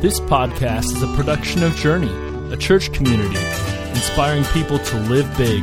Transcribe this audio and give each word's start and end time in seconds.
This 0.00 0.18
podcast 0.18 0.96
is 0.96 1.02
a 1.02 1.14
production 1.14 1.62
of 1.62 1.76
Journey, 1.76 2.10
a 2.50 2.56
church 2.56 2.90
community 2.94 3.36
inspiring 3.90 4.44
people 4.44 4.78
to 4.78 4.96
live 5.00 5.28
big. 5.36 5.62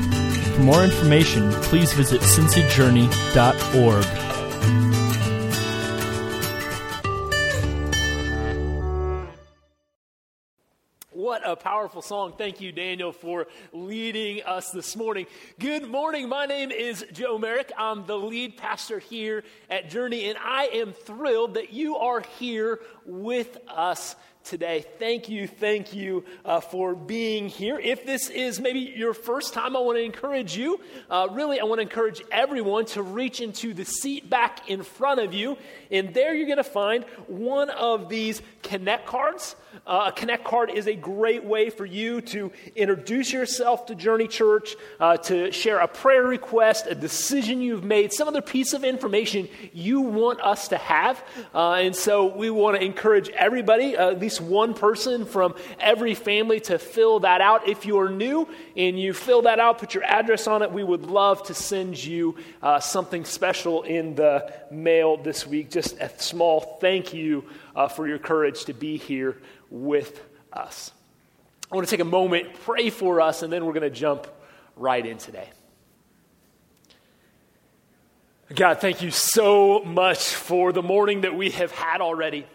For 0.54 0.62
more 0.62 0.84
information, 0.84 1.52
please 1.64 1.92
visit 1.94 2.22
cincyjourney.org. 2.22 5.07
a 11.48 11.56
powerful 11.56 12.02
song. 12.02 12.34
Thank 12.38 12.60
you, 12.60 12.74
Daniel, 12.74 13.14
for 13.14 13.48
leading 13.72 14.44
us 14.44 14.70
this 14.72 14.98
morning. 14.98 15.28
Good 15.60 15.88
morning. 15.90 16.28
My 16.28 16.46
name 16.46 16.72
is 16.72 17.06
Joe 17.14 17.38
Merrick. 17.38 17.72
I'm 17.78 18.06
the 18.06 18.18
lead 18.18 18.58
pastor 18.58 19.00
here 19.00 19.46
at 19.70 19.90
Journey, 19.90 20.28
and 20.28 20.38
I 20.38 20.66
am 20.74 20.92
thrilled 20.92 21.54
that 21.54 21.72
you 21.72 21.96
are 21.96 22.20
here 22.38 22.82
with 23.06 23.58
us 23.70 24.18
today. 24.44 24.86
Thank 25.00 25.30
you, 25.30 25.48
thank 25.48 25.94
you 25.94 26.26
uh, 26.44 26.60
for 26.60 26.96
being 26.96 27.48
here. 27.48 27.80
If 27.80 28.06
this 28.06 28.30
is 28.30 28.60
maybe 28.60 28.80
your 28.80 29.14
first 29.14 29.54
time, 29.54 29.76
I 29.76 29.80
want 29.80 29.98
to 29.98 30.04
encourage 30.04 30.58
you. 30.58 30.82
Uh, 31.10 31.30
really, 31.32 31.62
I 31.62 31.64
want 31.64 31.80
to 31.80 31.84
encourage 31.84 32.22
everyone 32.30 32.86
to 32.88 33.02
reach 33.02 33.40
into 33.40 33.74
the 33.74 33.86
seat 33.86 34.30
back 34.30 34.70
in 34.70 34.84
front 34.84 35.22
of 35.22 35.34
you, 35.34 35.58
and 35.92 36.14
there 36.14 36.36
you're 36.36 36.46
going 36.46 36.58
to 36.58 36.64
find 36.64 37.06
one 37.28 37.70
of 37.70 38.10
these 38.10 38.42
Connect 38.64 39.06
cards. 39.06 39.56
Uh, 39.86 40.06
a 40.08 40.12
Connect 40.12 40.44
card 40.44 40.70
is 40.72 40.88
a 40.88 40.96
great 40.96 41.44
way 41.44 41.70
for 41.70 41.86
you 41.86 42.22
to 42.22 42.52
introduce 42.76 43.32
yourself 43.32 43.86
to 43.88 43.96
Journey 43.96 44.28
Church, 44.28 44.76
uh, 45.00 45.18
to 45.18 45.52
share 45.52 45.80
a 45.80 45.88
prayer 45.88 46.24
request, 46.24 46.88
a 46.88 46.96
decision 46.96 47.62
you've 47.62 47.84
made, 47.84 48.14
some 48.14 48.28
other 48.28 48.42
piece 48.42 48.74
of 48.74 48.84
information 48.84 49.48
you 49.74 50.02
want 50.02 50.42
us 50.42 50.70
to 50.70 50.78
have. 50.78 51.24
Uh, 51.54 51.74
and 51.74 51.96
so 51.96 52.36
we 52.36 52.50
want 52.50 52.78
to 52.78 52.84
encourage 52.84 53.30
everybody, 53.30 53.96
uh, 53.96 54.12
at 54.12 54.20
least 54.20 54.42
one 54.42 54.74
person 54.74 55.26
from 55.26 55.56
every 55.80 56.16
family, 56.16 56.60
to 56.62 56.80
fill 56.80 57.20
that 57.20 57.42
out. 57.42 57.68
If 57.68 57.86
you 57.86 58.00
are 58.00 58.10
new 58.10 58.48
and 58.76 59.00
you 59.00 59.14
fill 59.14 59.44
that 59.44 59.60
out, 59.60 59.78
put 59.78 59.94
your 59.94 60.04
address 60.04 60.48
on 60.48 60.62
it, 60.62 60.72
we 60.72 60.84
would 60.84 61.04
love 61.04 61.44
to 61.44 61.54
send 61.54 62.04
you 62.04 62.36
uh, 62.62 62.80
something 62.80 63.26
special 63.26 63.84
in 63.84 64.16
the 64.16 64.52
mail 64.72 65.18
this 65.18 65.46
week. 65.46 65.70
Just 65.70 66.00
a 66.00 66.10
small 66.18 66.78
thank 66.82 67.14
you 67.14 67.46
uh, 67.78 67.88
for 67.88 68.08
your 68.08 68.18
courage 68.18 68.66
to 68.66 68.74
be 68.74 68.98
here 68.98 69.38
with 69.70 70.20
us. 70.52 70.92
I 71.72 71.76
want 71.76 71.88
to 71.88 71.92
take 71.92 72.02
a 72.02 72.06
moment, 72.06 72.56
pray 72.66 72.90
for 72.90 73.22
us, 73.22 73.44
and 73.44 73.54
then 73.54 73.66
we're 73.66 73.74
going 73.74 73.84
to 73.84 73.90
jump 73.90 74.28
right 74.76 75.06
in 75.06 75.20
today. 75.20 75.48
God, 78.54 78.82
thank 78.82 79.02
you 79.04 79.12
so 79.12 79.84
much 79.84 80.30
for 80.30 80.72
the 80.72 80.82
morning 80.82 81.22
that 81.22 81.36
we 81.36 81.52
have 81.52 81.72
had 81.72 82.02
already. 82.02 82.48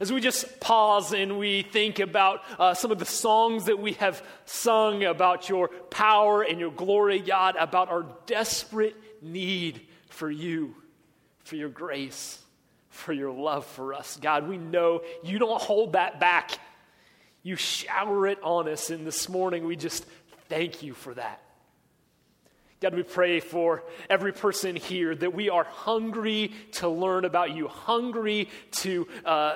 As 0.00 0.12
we 0.12 0.20
just 0.20 0.58
pause 0.58 1.12
and 1.12 1.38
we 1.38 1.62
think 1.62 2.00
about 2.00 2.42
uh, 2.58 2.74
some 2.74 2.90
of 2.90 2.98
the 2.98 3.04
songs 3.04 3.66
that 3.66 3.78
we 3.78 3.92
have 3.94 4.22
sung 4.46 5.04
about 5.04 5.48
your 5.48 5.68
power 5.68 6.42
and 6.42 6.58
your 6.58 6.72
glory, 6.72 7.20
God, 7.20 7.54
about 7.56 7.88
our 7.88 8.04
desperate 8.26 8.96
need 9.22 9.80
for 10.08 10.30
you, 10.30 10.74
for 11.44 11.54
your 11.54 11.68
grace 11.68 12.42
for 12.96 13.12
your 13.12 13.30
love 13.30 13.64
for 13.66 13.94
us. 13.94 14.18
God, 14.20 14.48
we 14.48 14.58
know 14.58 15.02
you 15.22 15.38
don't 15.38 15.60
hold 15.60 15.92
that 15.92 16.18
back. 16.18 16.58
You 17.42 17.56
shower 17.56 18.26
it 18.26 18.42
on 18.42 18.68
us. 18.68 18.90
And 18.90 19.06
this 19.06 19.28
morning, 19.28 19.66
we 19.66 19.76
just 19.76 20.04
thank 20.48 20.82
you 20.82 20.94
for 20.94 21.14
that. 21.14 21.42
God, 22.80 22.94
we 22.94 23.02
pray 23.02 23.40
for 23.40 23.84
every 24.10 24.32
person 24.32 24.76
here 24.76 25.14
that 25.14 25.32
we 25.32 25.48
are 25.48 25.64
hungry 25.64 26.52
to 26.72 26.88
learn 26.88 27.24
about 27.24 27.54
you, 27.54 27.68
hungry 27.68 28.50
to, 28.72 29.08
uh, 29.24 29.54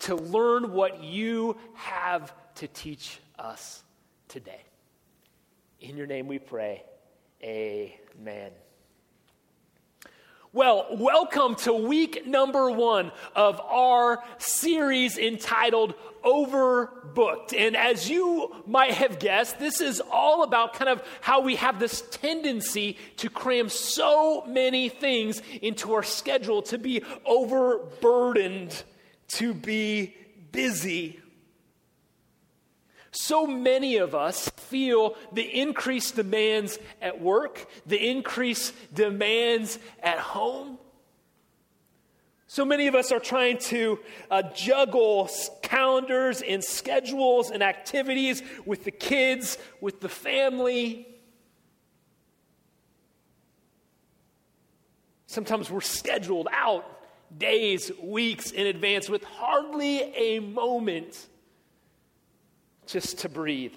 to 0.00 0.16
learn 0.16 0.72
what 0.72 1.02
you 1.02 1.56
have 1.74 2.32
to 2.56 2.68
teach 2.68 3.20
us 3.38 3.82
today. 4.28 4.60
In 5.80 5.96
your 5.96 6.06
name 6.06 6.26
we 6.26 6.38
pray. 6.38 6.82
Amen. 7.42 8.52
Well, 10.54 10.86
welcome 10.90 11.54
to 11.60 11.72
week 11.72 12.26
number 12.26 12.70
one 12.70 13.10
of 13.34 13.58
our 13.62 14.22
series 14.36 15.16
entitled 15.16 15.94
Overbooked. 16.22 17.58
And 17.58 17.74
as 17.74 18.10
you 18.10 18.54
might 18.66 18.92
have 18.92 19.18
guessed, 19.18 19.58
this 19.58 19.80
is 19.80 20.02
all 20.10 20.42
about 20.42 20.74
kind 20.74 20.90
of 20.90 21.02
how 21.22 21.40
we 21.40 21.56
have 21.56 21.80
this 21.80 22.02
tendency 22.10 22.98
to 23.16 23.30
cram 23.30 23.70
so 23.70 24.44
many 24.44 24.90
things 24.90 25.40
into 25.62 25.94
our 25.94 26.02
schedule, 26.02 26.60
to 26.64 26.76
be 26.76 27.02
overburdened, 27.24 28.84
to 29.28 29.54
be 29.54 30.14
busy. 30.50 31.21
So 33.12 33.46
many 33.46 33.98
of 33.98 34.14
us 34.14 34.48
feel 34.48 35.16
the 35.32 35.42
increased 35.42 36.16
demands 36.16 36.78
at 37.00 37.20
work, 37.20 37.66
the 37.86 38.10
increased 38.10 38.74
demands 38.92 39.78
at 40.02 40.18
home. 40.18 40.78
So 42.46 42.64
many 42.64 42.86
of 42.86 42.94
us 42.94 43.12
are 43.12 43.20
trying 43.20 43.58
to 43.58 43.98
uh, 44.30 44.42
juggle 44.54 45.30
calendars 45.62 46.42
and 46.42 46.64
schedules 46.64 47.50
and 47.50 47.62
activities 47.62 48.42
with 48.64 48.84
the 48.84 48.90
kids, 48.90 49.58
with 49.80 50.00
the 50.00 50.08
family. 50.08 51.06
Sometimes 55.26 55.70
we're 55.70 55.80
scheduled 55.80 56.48
out 56.50 56.86
days, 57.36 57.90
weeks 58.02 58.50
in 58.50 58.66
advance 58.66 59.08
with 59.08 59.24
hardly 59.24 60.00
a 60.14 60.40
moment 60.40 61.26
just 62.86 63.18
to 63.20 63.28
breathe. 63.28 63.74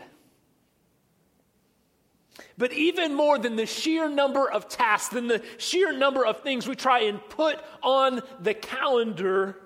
But 2.58 2.74
even 2.74 3.14
more 3.14 3.38
than 3.38 3.56
the 3.56 3.66
sheer 3.66 4.10
number 4.10 4.50
of 4.50 4.68
tasks, 4.68 5.10
than 5.10 5.28
the 5.28 5.44
sheer 5.58 5.92
number 5.92 6.26
of 6.26 6.42
things 6.42 6.68
we 6.68 6.76
try 6.76 7.02
and 7.02 7.20
put 7.30 7.60
on 7.84 8.22
the 8.40 8.54
calendar, 8.54 9.58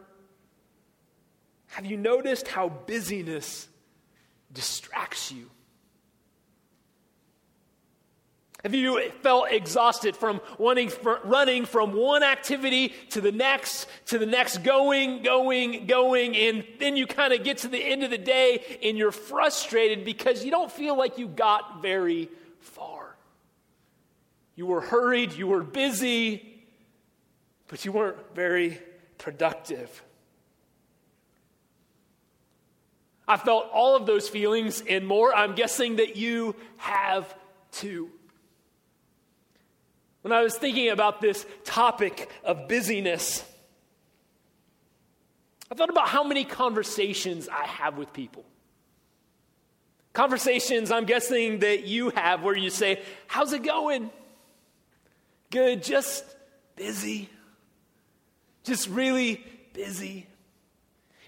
have 1.67 1.85
you 1.85 1.97
noticed 1.97 2.47
how 2.47 2.69
busyness 2.69 3.67
distracts 4.51 5.31
you? 5.31 5.49
Have 8.63 8.75
you 8.75 9.09
felt 9.21 9.51
exhausted 9.51 10.17
from 10.17 10.41
running 10.57 11.65
from 11.65 11.93
one 11.93 12.23
activity 12.23 12.93
to 13.11 13.21
the 13.21 13.31
next, 13.31 13.87
to 14.07 14.17
the 14.17 14.25
next, 14.25 14.63
going, 14.63 15.23
going, 15.23 15.85
going, 15.85 16.35
and 16.35 16.65
then 16.77 16.97
you 16.97 17.07
kind 17.07 17.31
of 17.31 17.45
get 17.45 17.59
to 17.59 17.69
the 17.69 17.81
end 17.81 18.03
of 18.03 18.09
the 18.09 18.17
day 18.17 18.79
and 18.83 18.97
you're 18.97 19.13
frustrated 19.13 20.03
because 20.03 20.43
you 20.43 20.51
don't 20.51 20.69
feel 20.69 20.97
like 20.97 21.17
you 21.17 21.29
got 21.29 21.81
very 21.81 22.29
far. 22.59 23.15
You 24.55 24.65
were 24.65 24.81
hurried, 24.81 25.31
you 25.31 25.47
were 25.47 25.63
busy, 25.63 26.65
but 27.69 27.85
you 27.85 27.93
weren't 27.93 28.17
very 28.35 28.77
productive. 29.17 30.03
I 33.25 33.37
felt 33.37 33.69
all 33.71 33.95
of 33.95 34.05
those 34.05 34.27
feelings 34.27 34.83
and 34.89 35.07
more. 35.07 35.33
I'm 35.33 35.55
guessing 35.55 35.95
that 35.95 36.17
you 36.17 36.57
have 36.75 37.33
too. 37.71 38.09
When 40.21 40.33
I 40.33 40.41
was 40.41 40.57
thinking 40.57 40.89
about 40.89 41.21
this 41.21 41.45
topic 41.63 42.29
of 42.43 42.67
busyness, 42.67 43.43
I 45.71 45.75
thought 45.75 45.89
about 45.89 46.09
how 46.09 46.23
many 46.23 46.43
conversations 46.43 47.47
I 47.47 47.65
have 47.65 47.97
with 47.97 48.11
people. 48.11 48.43
Conversations 50.13 50.91
I'm 50.91 51.05
guessing 51.05 51.59
that 51.59 51.85
you 51.85 52.09
have 52.09 52.43
where 52.43 52.57
you 52.57 52.69
say, 52.69 53.01
How's 53.27 53.53
it 53.53 53.63
going? 53.63 54.09
Good, 55.51 55.83
just 55.83 56.25
busy. 56.75 57.29
Just 58.63 58.89
really 58.89 59.43
busy. 59.73 60.27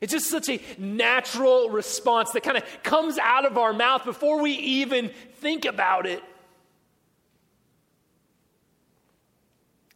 It's 0.01 0.11
just 0.11 0.29
such 0.29 0.49
a 0.49 0.59
natural 0.79 1.69
response 1.69 2.31
that 2.31 2.41
kind 2.41 2.57
of 2.57 2.63
comes 2.81 3.19
out 3.19 3.45
of 3.45 3.57
our 3.57 3.71
mouth 3.71 4.03
before 4.03 4.41
we 4.41 4.51
even 4.53 5.11
think 5.35 5.65
about 5.65 6.07
it. 6.07 6.23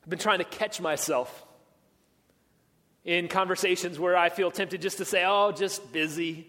I've 0.06 0.10
been 0.12 0.20
trying 0.20 0.38
to 0.38 0.46
catch 0.46 0.80
myself 0.80 1.44
in 3.04 3.28
conversations 3.28 3.98
where 3.98 4.16
I 4.16 4.30
feel 4.30 4.52
tempted 4.52 4.80
just 4.80 4.98
to 4.98 5.06
say, 5.06 5.24
oh, 5.26 5.52
just 5.52 5.92
busy. 5.92 6.46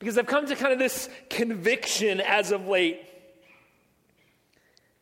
Because 0.00 0.18
I've 0.18 0.26
come 0.26 0.46
to 0.46 0.56
kind 0.56 0.72
of 0.72 0.80
this 0.80 1.08
conviction 1.30 2.20
as 2.20 2.50
of 2.50 2.66
late 2.66 3.00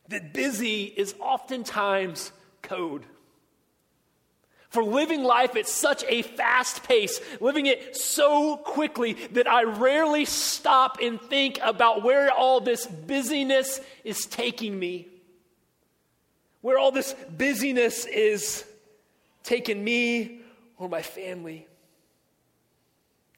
that 0.09 0.31
busy 0.31 0.83
is 0.83 1.15
oftentimes 1.19 2.31
code. 2.61 3.03
For 4.69 4.83
living 4.83 5.23
life 5.23 5.55
at 5.55 5.67
such 5.67 6.03
a 6.07 6.21
fast 6.21 6.83
pace, 6.83 7.19
living 7.39 7.65
it 7.65 7.97
so 7.97 8.57
quickly 8.57 9.13
that 9.31 9.47
I 9.47 9.63
rarely 9.63 10.25
stop 10.25 10.99
and 11.01 11.19
think 11.19 11.57
about 11.63 12.03
where 12.03 12.31
all 12.31 12.61
this 12.61 12.85
busyness 12.85 13.81
is 14.03 14.27
taking 14.27 14.77
me 14.77 15.07
where 16.61 16.77
all 16.77 16.91
this 16.91 17.15
busyness 17.37 18.05
is 18.05 18.63
taking 19.43 19.83
me 19.83 20.41
or 20.77 20.87
my 20.87 21.01
family. 21.01 21.67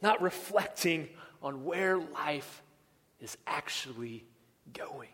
Not 0.02 0.22
reflecting 0.22 1.10
on 1.42 1.64
where 1.64 1.98
life 1.98 2.62
is 3.20 3.38
actually 3.48 4.26
going. 4.74 5.10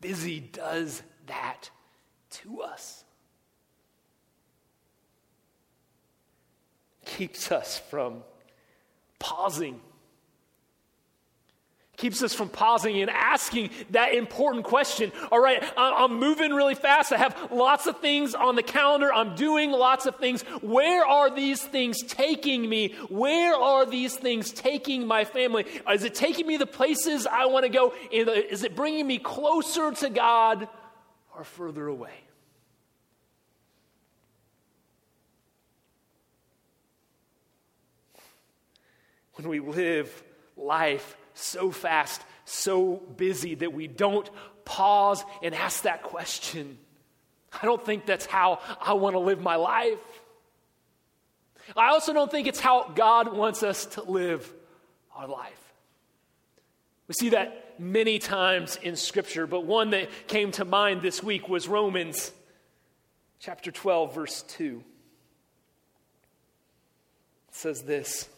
Busy 0.00 0.40
does 0.40 1.02
that 1.26 1.70
to 2.30 2.62
us. 2.62 3.04
Keeps 7.04 7.52
us 7.52 7.78
from 7.78 8.24
pausing 9.20 9.80
keeps 12.02 12.20
us 12.20 12.34
from 12.34 12.48
pausing 12.48 13.00
and 13.00 13.08
asking 13.08 13.70
that 13.90 14.12
important 14.12 14.64
question. 14.64 15.12
All 15.30 15.38
right, 15.38 15.62
I'm 15.76 16.18
moving 16.18 16.52
really 16.52 16.74
fast. 16.74 17.12
I 17.12 17.16
have 17.16 17.52
lots 17.52 17.86
of 17.86 18.00
things 18.00 18.34
on 18.34 18.56
the 18.56 18.62
calendar. 18.64 19.14
I'm 19.14 19.36
doing 19.36 19.70
lots 19.70 20.04
of 20.06 20.16
things. 20.16 20.42
Where 20.62 21.06
are 21.06 21.30
these 21.32 21.62
things 21.62 22.02
taking 22.02 22.68
me? 22.68 22.96
Where 23.08 23.54
are 23.54 23.86
these 23.86 24.16
things 24.16 24.50
taking 24.50 25.06
my 25.06 25.24
family? 25.24 25.64
Is 25.88 26.02
it 26.02 26.16
taking 26.16 26.44
me 26.44 26.56
the 26.56 26.66
places 26.66 27.24
I 27.24 27.46
want 27.46 27.66
to 27.66 27.68
go? 27.68 27.94
Is 28.10 28.64
it 28.64 28.74
bringing 28.74 29.06
me 29.06 29.18
closer 29.18 29.92
to 29.92 30.10
God 30.10 30.68
or 31.36 31.44
further 31.44 31.86
away? 31.86 32.10
When 39.34 39.48
we 39.48 39.60
live 39.60 40.24
life 40.56 41.16
so 41.34 41.70
fast, 41.70 42.22
so 42.44 42.96
busy 43.16 43.54
that 43.56 43.72
we 43.72 43.86
don't 43.86 44.28
pause 44.64 45.24
and 45.42 45.54
ask 45.54 45.82
that 45.82 46.02
question. 46.02 46.78
I 47.60 47.66
don't 47.66 47.84
think 47.84 48.06
that's 48.06 48.26
how 48.26 48.60
I 48.80 48.94
want 48.94 49.14
to 49.14 49.18
live 49.18 49.40
my 49.40 49.56
life. 49.56 49.98
I 51.76 51.88
also 51.88 52.12
don't 52.12 52.30
think 52.30 52.46
it's 52.46 52.60
how 52.60 52.90
God 52.94 53.36
wants 53.36 53.62
us 53.62 53.86
to 53.86 54.02
live 54.02 54.52
our 55.14 55.28
life. 55.28 55.72
We 57.08 57.14
see 57.14 57.30
that 57.30 57.78
many 57.78 58.18
times 58.18 58.78
in 58.82 58.96
Scripture, 58.96 59.46
but 59.46 59.64
one 59.64 59.90
that 59.90 60.08
came 60.28 60.50
to 60.52 60.64
mind 60.64 61.02
this 61.02 61.22
week 61.22 61.48
was 61.48 61.68
Romans 61.68 62.32
chapter 63.38 63.70
12, 63.70 64.14
verse 64.14 64.42
2. 64.42 64.82
It 67.48 67.54
says 67.54 67.82
this. 67.82 68.28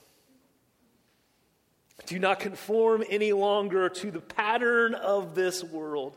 Do 2.07 2.19
not 2.19 2.41
conform 2.41 3.05
any 3.09 3.33
longer 3.33 3.89
to 3.89 4.11
the 4.11 4.21
pattern 4.21 4.95
of 4.95 5.35
this 5.35 5.65
world, 5.65 6.17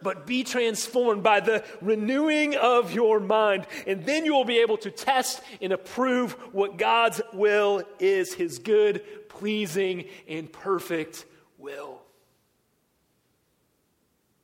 but 0.00 0.26
be 0.26 0.44
transformed 0.44 1.22
by 1.22 1.40
the 1.40 1.64
renewing 1.80 2.54
of 2.54 2.92
your 2.92 3.20
mind. 3.20 3.66
And 3.86 4.04
then 4.04 4.24
you 4.24 4.34
will 4.34 4.44
be 4.44 4.58
able 4.58 4.76
to 4.78 4.90
test 4.90 5.42
and 5.60 5.72
approve 5.72 6.32
what 6.52 6.76
God's 6.76 7.20
will 7.32 7.82
is 7.98 8.34
his 8.34 8.58
good, 8.58 9.02
pleasing, 9.28 10.04
and 10.28 10.52
perfect 10.52 11.24
will. 11.58 12.00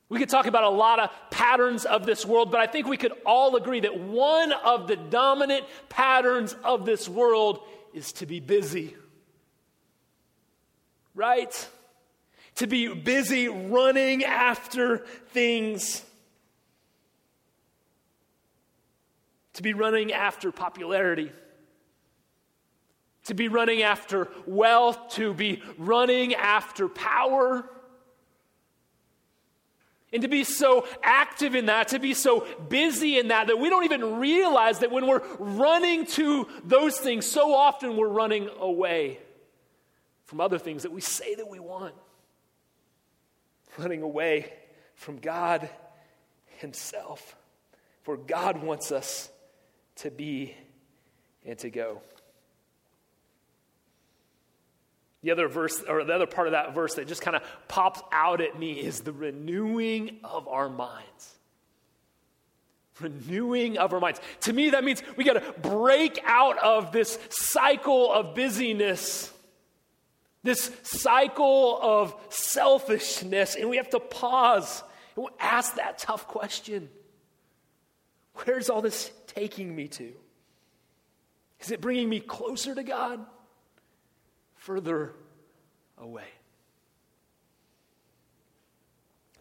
We 0.09 0.19
could 0.19 0.27
talk 0.27 0.45
about 0.45 0.65
a 0.65 0.69
lot 0.69 0.99
of 0.99 1.09
patterns 1.29 1.85
of 1.85 2.05
this 2.05 2.25
world, 2.25 2.51
but 2.51 2.59
I 2.59 2.67
think 2.67 2.85
we 2.85 2.97
could 2.97 3.13
all 3.25 3.55
agree 3.55 3.79
that 3.79 3.97
one 3.97 4.51
of 4.51 4.89
the 4.89 4.97
dominant 4.97 5.63
patterns 5.87 6.53
of 6.65 6.85
this 6.85 7.07
world 7.07 7.61
is 7.93 8.11
to 8.13 8.25
be 8.25 8.41
busy 8.41 8.93
right? 11.15 11.69
To 12.55 12.67
be 12.67 12.93
busy 12.93 13.47
running 13.47 14.23
after 14.23 14.99
things. 15.29 16.03
To 19.53 19.63
be 19.63 19.73
running 19.73 20.11
after 20.11 20.51
popularity. 20.51 21.31
To 23.25 23.33
be 23.33 23.47
running 23.47 23.81
after 23.81 24.27
wealth. 24.45 25.09
To 25.15 25.33
be 25.33 25.61
running 25.77 26.35
after 26.35 26.87
power. 26.87 27.69
And 30.13 30.23
to 30.23 30.27
be 30.27 30.43
so 30.43 30.85
active 31.01 31.55
in 31.55 31.67
that, 31.67 31.87
to 31.89 31.99
be 31.99 32.13
so 32.13 32.45
busy 32.67 33.17
in 33.17 33.29
that, 33.29 33.47
that 33.47 33.57
we 33.57 33.69
don't 33.69 33.85
even 33.85 34.19
realize 34.19 34.79
that 34.79 34.91
when 34.91 35.07
we're 35.07 35.25
running 35.39 36.05
to 36.07 36.49
those 36.65 36.97
things, 36.97 37.25
so 37.25 37.53
often 37.53 37.95
we're 37.95 38.09
running 38.09 38.49
away 38.59 39.19
from 40.31 40.39
other 40.39 40.57
things 40.57 40.83
that 40.83 40.93
we 40.93 41.01
say 41.01 41.35
that 41.35 41.49
we 41.49 41.59
want, 41.59 41.93
running 43.77 44.01
away 44.01 44.49
from 44.95 45.17
God 45.17 45.69
Himself. 46.59 47.35
For 48.03 48.15
God 48.15 48.63
wants 48.63 48.93
us 48.93 49.29
to 49.95 50.09
be 50.09 50.55
and 51.45 51.59
to 51.59 51.69
go. 51.69 52.01
The 55.21 55.31
other 55.31 55.49
verse, 55.49 55.83
or 55.85 56.05
the 56.05 56.13
other 56.13 56.27
part 56.27 56.47
of 56.47 56.51
that 56.53 56.73
verse 56.73 56.93
that 56.93 57.09
just 57.09 57.21
kind 57.21 57.35
of 57.35 57.43
pops 57.67 58.01
out 58.13 58.39
at 58.39 58.57
me 58.57 58.79
is 58.79 59.01
the 59.01 59.11
renewing 59.11 60.19
of 60.23 60.47
our 60.47 60.69
minds. 60.69 61.35
Renewing 63.01 63.77
of 63.77 63.93
our 63.93 63.99
minds. 63.99 64.21
To 64.43 64.53
me, 64.53 64.69
that 64.69 64.85
means 64.85 65.03
we 65.17 65.25
got 65.25 65.33
to 65.33 65.59
break 65.59 66.21
out 66.23 66.57
of 66.59 66.93
this 66.93 67.19
cycle 67.29 68.13
of 68.13 68.33
busyness 68.33 69.29
this 70.43 70.71
cycle 70.83 71.79
of 71.81 72.15
selfishness, 72.29 73.55
and 73.55 73.69
we 73.69 73.77
have 73.77 73.89
to 73.91 73.99
pause 73.99 74.83
and 75.15 75.27
ask 75.39 75.75
that 75.75 75.97
tough 75.99 76.27
question 76.27 76.89
Where's 78.45 78.69
all 78.69 78.81
this 78.81 79.11
taking 79.27 79.75
me 79.75 79.87
to? 79.89 80.13
Is 81.59 81.69
it 81.69 81.81
bringing 81.81 82.09
me 82.09 82.19
closer 82.19 82.73
to 82.73 82.83
God? 82.83 83.23
Further 84.55 85.13
away? 85.97 86.27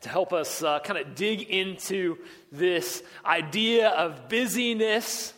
To 0.03 0.09
help 0.09 0.33
us 0.33 0.63
uh, 0.63 0.81
kind 0.81 0.99
of 0.99 1.15
dig 1.15 1.43
into 1.43 2.19
this 2.51 3.03
idea 3.25 3.89
of 3.91 4.29
busyness 4.29 5.33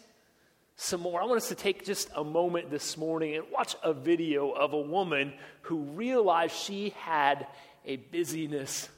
some 0.83 1.01
more, 1.01 1.23
I 1.23 1.25
want 1.25 1.41
us 1.41 1.49
to 1.49 1.55
take 1.55 1.85
just 1.85 2.11
a 2.17 2.25
moment 2.25 2.69
this 2.69 2.97
morning 2.97 3.37
and 3.37 3.45
watch 3.53 3.77
a 3.85 3.95
video 3.95 4.51
of 4.51 4.73
a 4.73 4.81
woman 4.81 5.33
who 5.63 5.79
realized 5.79 6.57
she 6.57 6.93
had 6.99 7.47
a 7.87 7.97
busyness 7.97 8.89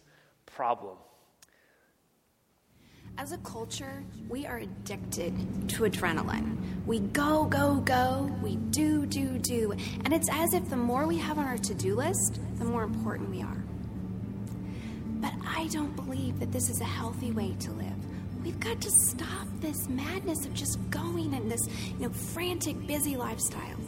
problem. 0.47 0.97
As 3.19 3.33
a 3.33 3.39
culture, 3.39 4.03
we 4.31 4.47
are 4.47 4.57
addicted 4.57 5.69
to 5.69 5.83
adrenaline. 5.83 6.57
We 6.87 7.01
go, 7.01 7.45
go, 7.45 7.77
go, 7.85 8.35
we 8.43 8.57
do, 8.57 9.05
do, 9.05 9.39
do. 9.39 9.73
And 10.05 10.13
it's 10.15 10.31
as 10.33 10.55
if 10.55 10.71
the 10.71 10.77
more 10.77 11.07
we 11.07 11.19
have 11.19 11.39
on 11.39 11.45
our 11.45 11.59
to 11.59 11.75
do 11.75 11.97
list, 11.97 12.41
the 12.59 12.65
more 12.65 12.83
important 12.83 13.29
we 13.29 13.43
are. 13.43 13.63
But 15.21 15.35
I 15.47 15.69
don't 15.69 15.95
believe 15.95 16.41
that 16.41 16.51
this 16.51 16.71
is 16.71 16.81
a 16.81 16.85
healthy 16.85 17.31
way 17.31 17.55
to 17.61 17.73
live. 17.73 17.93
We've 18.45 18.61
got 18.61 18.79
to 18.83 18.91
stop 18.91 19.49
this 19.61 19.89
madness 19.89 20.45
of 20.45 20.53
just 20.53 20.79
going 20.91 21.33
in 21.33 21.49
this, 21.49 21.67
you 21.99 22.07
know, 22.07 22.13
frantic, 22.13 22.87
busy 22.87 23.17
lifestyle. 23.17 23.79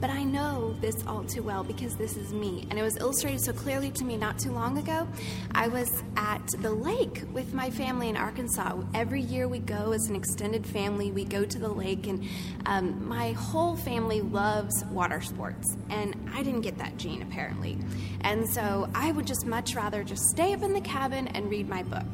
But 0.00 0.10
I 0.10 0.24
know 0.24 0.74
this 0.80 0.96
all 1.06 1.24
too 1.24 1.42
well 1.42 1.62
because 1.62 1.94
this 1.94 2.16
is 2.16 2.32
me. 2.32 2.66
And 2.70 2.78
it 2.78 2.82
was 2.82 2.96
illustrated 2.96 3.42
so 3.42 3.52
clearly 3.52 3.90
to 3.92 4.04
me 4.04 4.16
not 4.16 4.38
too 4.38 4.50
long 4.50 4.78
ago. 4.78 5.06
I 5.54 5.68
was 5.68 6.02
at 6.16 6.44
the 6.58 6.72
lake 6.72 7.22
with 7.32 7.52
my 7.52 7.70
family 7.70 8.08
in 8.08 8.16
Arkansas. 8.16 8.82
Every 8.94 9.20
year 9.20 9.46
we 9.46 9.58
go 9.58 9.92
as 9.92 10.08
an 10.08 10.16
extended 10.16 10.66
family, 10.66 11.12
we 11.12 11.24
go 11.24 11.44
to 11.44 11.58
the 11.58 11.68
lake, 11.68 12.06
and 12.06 12.26
um, 12.64 13.06
my 13.06 13.32
whole 13.32 13.76
family 13.76 14.22
loves 14.22 14.84
water 14.86 15.20
sports. 15.20 15.76
And 15.90 16.16
I 16.34 16.42
didn't 16.42 16.62
get 16.62 16.78
that 16.78 16.96
gene 16.96 17.20
apparently. 17.20 17.78
And 18.22 18.48
so 18.48 18.88
I 18.94 19.12
would 19.12 19.26
just 19.26 19.46
much 19.46 19.74
rather 19.74 20.02
just 20.02 20.22
stay 20.30 20.54
up 20.54 20.62
in 20.62 20.72
the 20.72 20.80
cabin 20.80 21.28
and 21.28 21.50
read 21.50 21.68
my 21.68 21.82
book. 21.82 22.08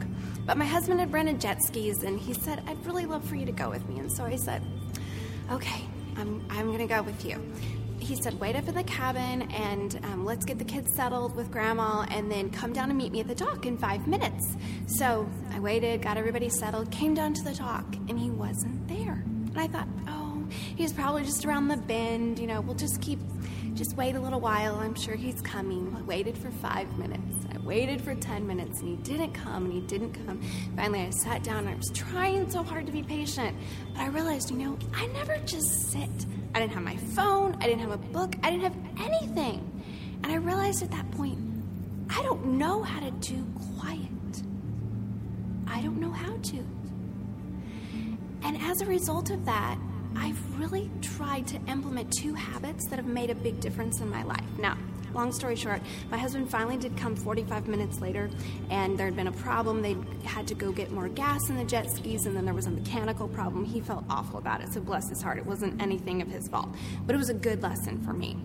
But 0.46 0.56
my 0.56 0.64
husband 0.64 1.00
had 1.00 1.12
rented 1.12 1.40
jet 1.40 1.62
skis, 1.62 2.02
and 2.02 2.18
he 2.18 2.32
said, 2.32 2.62
I'd 2.66 2.84
really 2.86 3.04
love 3.04 3.24
for 3.24 3.34
you 3.34 3.44
to 3.46 3.52
go 3.52 3.68
with 3.68 3.86
me. 3.88 3.98
And 3.98 4.10
so 4.10 4.24
I 4.24 4.36
said, 4.36 4.62
Okay, 5.50 5.82
I'm, 6.16 6.44
I'm 6.50 6.66
going 6.66 6.78
to 6.78 6.86
go 6.86 7.02
with 7.02 7.24
you 7.24 7.40
he 8.06 8.14
said, 8.14 8.38
wait 8.38 8.54
up 8.54 8.68
in 8.68 8.74
the 8.74 8.84
cabin 8.84 9.42
and 9.52 9.98
um, 10.04 10.24
let's 10.24 10.44
get 10.44 10.58
the 10.58 10.64
kids 10.64 10.94
settled 10.94 11.34
with 11.34 11.50
grandma 11.50 12.06
and 12.10 12.30
then 12.30 12.50
come 12.50 12.72
down 12.72 12.88
and 12.88 12.96
meet 12.96 13.10
me 13.10 13.20
at 13.20 13.26
the 13.26 13.34
dock 13.34 13.66
in 13.66 13.76
five 13.76 14.06
minutes. 14.06 14.56
So 14.86 15.28
I 15.52 15.58
waited, 15.58 16.02
got 16.02 16.16
everybody 16.16 16.48
settled, 16.48 16.90
came 16.90 17.14
down 17.14 17.34
to 17.34 17.42
the 17.42 17.54
dock, 17.54 17.84
and 18.08 18.18
he 18.18 18.30
wasn't 18.30 18.86
there. 18.86 19.24
And 19.24 19.58
I 19.58 19.66
thought, 19.66 19.88
oh, 20.08 20.46
he's 20.76 20.92
probably 20.92 21.24
just 21.24 21.44
around 21.44 21.68
the 21.68 21.76
bend. 21.76 22.38
You 22.38 22.46
know, 22.46 22.60
we'll 22.60 22.76
just 22.76 23.00
keep, 23.00 23.18
just 23.74 23.96
wait 23.96 24.14
a 24.14 24.20
little 24.20 24.40
while. 24.40 24.76
I'm 24.76 24.94
sure 24.94 25.16
he's 25.16 25.40
coming. 25.40 25.94
I 25.98 26.02
waited 26.02 26.38
for 26.38 26.50
five 26.50 26.96
minutes. 26.98 27.45
Waited 27.66 28.00
for 28.00 28.14
10 28.14 28.46
minutes 28.46 28.80
and 28.80 28.88
he 28.88 28.96
didn't 29.02 29.32
come 29.32 29.64
and 29.64 29.73
he 29.73 29.80
didn't 29.80 30.12
come. 30.25 30.40
Finally, 30.76 31.00
I 31.00 31.11
sat 31.11 31.42
down 31.42 31.58
and 31.58 31.68
I 31.70 31.75
was 31.75 31.90
trying 31.92 32.49
so 32.50 32.62
hard 32.62 32.87
to 32.87 32.92
be 32.92 33.02
patient. 33.02 33.56
But 33.92 34.02
I 34.02 34.06
realized, 34.06 34.50
you 34.50 34.56
know, 34.56 34.78
I 34.94 35.06
never 35.08 35.37
just 35.38 35.90
sit 35.90 36.26
I 36.56 36.61
didn't 36.61 36.73
have 36.73 36.85
my 36.85 36.96
phone, 36.96 37.54
I 37.61 37.66
didn't 37.66 37.80
have 37.80 37.90
a 37.90 37.99
book, 37.99 38.35
I 38.42 38.50
didn't 38.50 38.62
have 38.62 38.76
anything. 38.99 39.61
And 40.23 40.32
I 40.32 40.37
realized 40.37 40.82
at 40.82 40.90
that 40.90 41.11
point, 41.11 41.38
I 42.08 42.23
don't 42.23 42.56
know 42.56 42.82
how 42.82 42.99
to 42.99 43.11
do 43.11 43.44
quiet. 43.78 44.00
I 45.66 45.82
don't 45.82 46.00
know 46.00 46.12
how 46.12 46.35
to. 46.35 46.66
And 48.42 48.56
as 48.62 48.80
a 48.80 48.87
result 48.87 49.28
of 49.28 49.44
that, 49.44 49.76
I've 50.16 50.58
really 50.58 50.90
tried 51.02 51.46
to 51.49 51.56
implement 51.68 52.11
two 52.11 52.32
habits 52.32 52.88
that 52.88 52.96
have 52.96 53.04
made 53.04 53.28
a 53.28 53.35
big 53.35 53.61
difference 53.61 54.00
in 54.00 54.08
my 54.08 54.23
life. 54.23 54.40
Now, 54.58 54.78
long 55.16 55.32
story 55.32 55.56
short, 55.56 55.80
my 56.11 56.18
husband 56.18 56.49
finally 56.50 56.76
did 56.76 56.96
come 56.96 57.16
45 57.16 57.66
minutes 57.66 58.00
later, 58.00 58.30
and 58.70 58.96
there 58.99 59.06
had 59.06 59.16
been 59.16 59.26
a 59.26 59.32
problem. 59.32 59.82
They 59.82 59.96
had 60.25 60.46
to 60.49 60.54
go 60.54 60.70
get 60.70 60.92
more 60.92 61.08
gas 61.08 61.49
in 61.49 61.56
the 61.56 61.64
jet 61.64 61.90
skis, 61.90 62.26
and 62.26 62.37
then 62.37 62.44
there 62.44 62.54
was 62.54 62.66
a 62.66 62.70
mechanical 62.70 63.26
problem. 63.26 63.64
He 63.64 63.80
felt 63.80 64.04
awful 64.11 64.38
about 64.38 64.61
it, 64.61 64.73
so 64.73 64.80
bless 64.80 65.08
his 65.08 65.23
heart, 65.23 65.38
it 65.38 65.46
wasn't 65.46 65.80
anything 65.82 66.20
of 66.23 66.28
his 66.28 66.46
fault. 66.49 66.68
But 67.06 67.14
it 67.14 67.18
was 67.18 67.30
a 67.30 67.35
good 67.35 67.62
lesson 67.62 68.04
for 68.04 68.12
me. 68.12 68.37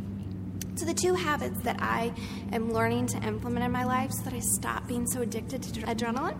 So, 0.75 0.86
the 0.86 0.94
two 0.94 1.13
habits 1.13 1.60
that 1.63 1.82
I 1.82 2.13
am 2.54 2.72
learning 2.72 3.08
to 3.08 3.18
implement 3.24 3.66
in 3.66 3.72
my 3.72 3.84
life 3.84 4.12
so 4.12 4.24
that 4.24 4.34
I 4.34 4.40
stop 4.40 4.88
being 4.88 5.06
so 5.06 5.22
addicted 5.22 5.62
to 5.63 5.82
adrenaline 5.82 6.38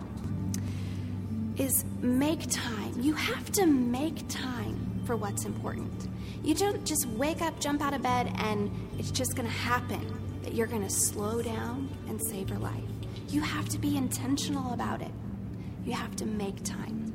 is 1.60 1.84
make 2.00 2.48
time. 2.48 2.94
You 2.98 3.12
have 3.12 3.52
to 3.52 3.66
make 3.66 4.26
time 4.28 5.02
for 5.04 5.16
what's 5.16 5.44
important. 5.44 6.08
You 6.42 6.54
don't 6.54 6.84
just 6.84 7.06
wake 7.06 7.42
up, 7.42 7.60
jump 7.60 7.82
out 7.82 7.92
of 7.92 8.02
bed, 8.02 8.32
and 8.38 8.70
it's 8.98 9.10
just 9.10 9.36
going 9.36 9.46
to 9.46 9.54
happen 9.54 10.21
that 10.42 10.54
you're 10.54 10.66
going 10.66 10.82
to 10.82 10.90
slow 10.90 11.42
down 11.42 11.88
and 12.08 12.20
savor 12.28 12.58
life. 12.58 12.82
You 13.28 13.40
have 13.40 13.68
to 13.70 13.78
be 13.78 13.96
intentional 13.96 14.72
about 14.74 15.02
it. 15.02 15.12
You 15.84 15.92
have 15.92 16.14
to 16.16 16.26
make 16.26 16.62
time. 16.64 17.08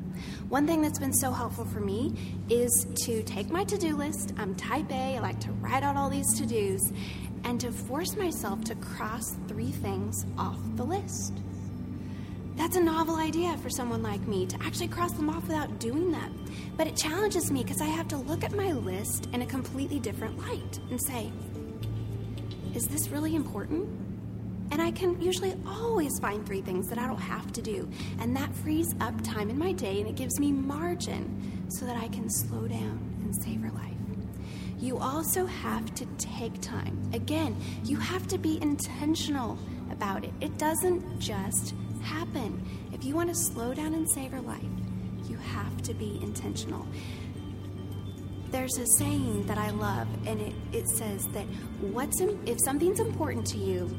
One 0.48 0.66
thing 0.66 0.82
that's 0.82 0.98
been 0.98 1.12
so 1.12 1.30
helpful 1.30 1.64
for 1.64 1.80
me 1.80 2.14
is 2.48 2.86
to 3.04 3.22
take 3.22 3.50
my 3.50 3.64
to 3.64 3.78
do 3.78 3.96
list. 3.96 4.32
I'm 4.38 4.54
type 4.54 4.90
A, 4.90 5.16
I 5.16 5.20
like 5.20 5.40
to 5.40 5.52
write 5.52 5.82
out 5.82 5.96
all 5.96 6.10
these 6.10 6.26
to 6.38 6.46
dos, 6.46 6.92
and 7.44 7.60
to 7.60 7.70
force 7.70 8.16
myself 8.16 8.64
to 8.64 8.74
cross 8.76 9.36
three 9.46 9.70
things 9.70 10.26
off 10.36 10.58
the 10.74 10.84
list. 10.84 11.34
That's 12.56 12.76
a 12.76 12.82
novel 12.82 13.16
idea 13.16 13.56
for 13.58 13.70
someone 13.70 14.02
like 14.02 14.26
me 14.26 14.44
to 14.46 14.56
actually 14.62 14.88
cross 14.88 15.12
them 15.12 15.30
off 15.30 15.46
without 15.46 15.78
doing 15.78 16.10
them. 16.10 16.44
But 16.76 16.88
it 16.88 16.96
challenges 16.96 17.52
me 17.52 17.62
because 17.62 17.80
I 17.80 17.86
have 17.86 18.08
to 18.08 18.16
look 18.16 18.42
at 18.42 18.52
my 18.52 18.72
list 18.72 19.28
in 19.32 19.42
a 19.42 19.46
completely 19.46 20.00
different 20.00 20.38
light 20.38 20.80
and 20.90 21.00
say, 21.00 21.30
is 22.78 22.86
this 22.86 23.08
really 23.08 23.34
important? 23.34 23.88
And 24.70 24.80
I 24.80 24.92
can 24.92 25.20
usually 25.20 25.56
always 25.66 26.16
find 26.20 26.46
three 26.46 26.60
things 26.60 26.88
that 26.90 26.96
I 26.96 27.08
don't 27.08 27.20
have 27.20 27.52
to 27.54 27.60
do. 27.60 27.88
And 28.20 28.36
that 28.36 28.54
frees 28.54 28.94
up 29.00 29.20
time 29.24 29.50
in 29.50 29.58
my 29.58 29.72
day 29.72 29.98
and 29.98 30.08
it 30.08 30.14
gives 30.14 30.38
me 30.38 30.52
margin 30.52 31.66
so 31.68 31.86
that 31.86 31.96
I 31.96 32.06
can 32.06 32.30
slow 32.30 32.68
down 32.68 33.16
and 33.20 33.34
savor 33.42 33.72
life. 33.72 33.96
You 34.78 34.96
also 34.98 35.44
have 35.44 35.92
to 35.94 36.06
take 36.18 36.60
time. 36.60 37.10
Again, 37.12 37.56
you 37.82 37.96
have 37.96 38.28
to 38.28 38.38
be 38.38 38.62
intentional 38.62 39.58
about 39.90 40.22
it. 40.22 40.32
It 40.40 40.56
doesn't 40.56 41.18
just 41.18 41.74
happen. 42.00 42.64
If 42.92 43.04
you 43.04 43.16
want 43.16 43.28
to 43.28 43.34
slow 43.34 43.74
down 43.74 43.92
and 43.92 44.08
savor 44.08 44.40
life, 44.40 44.62
you 45.28 45.36
have 45.36 45.82
to 45.82 45.94
be 45.94 46.20
intentional. 46.22 46.86
There's 48.50 48.78
a 48.78 48.86
saying 48.98 49.46
that 49.46 49.58
I 49.58 49.70
love, 49.70 50.08
and 50.26 50.40
it, 50.40 50.54
it 50.72 50.88
says 50.88 51.26
that 51.32 51.44
what's 51.80 52.18
if 52.46 52.56
something's 52.64 52.98
important 52.98 53.46
to 53.48 53.58
you, 53.58 53.94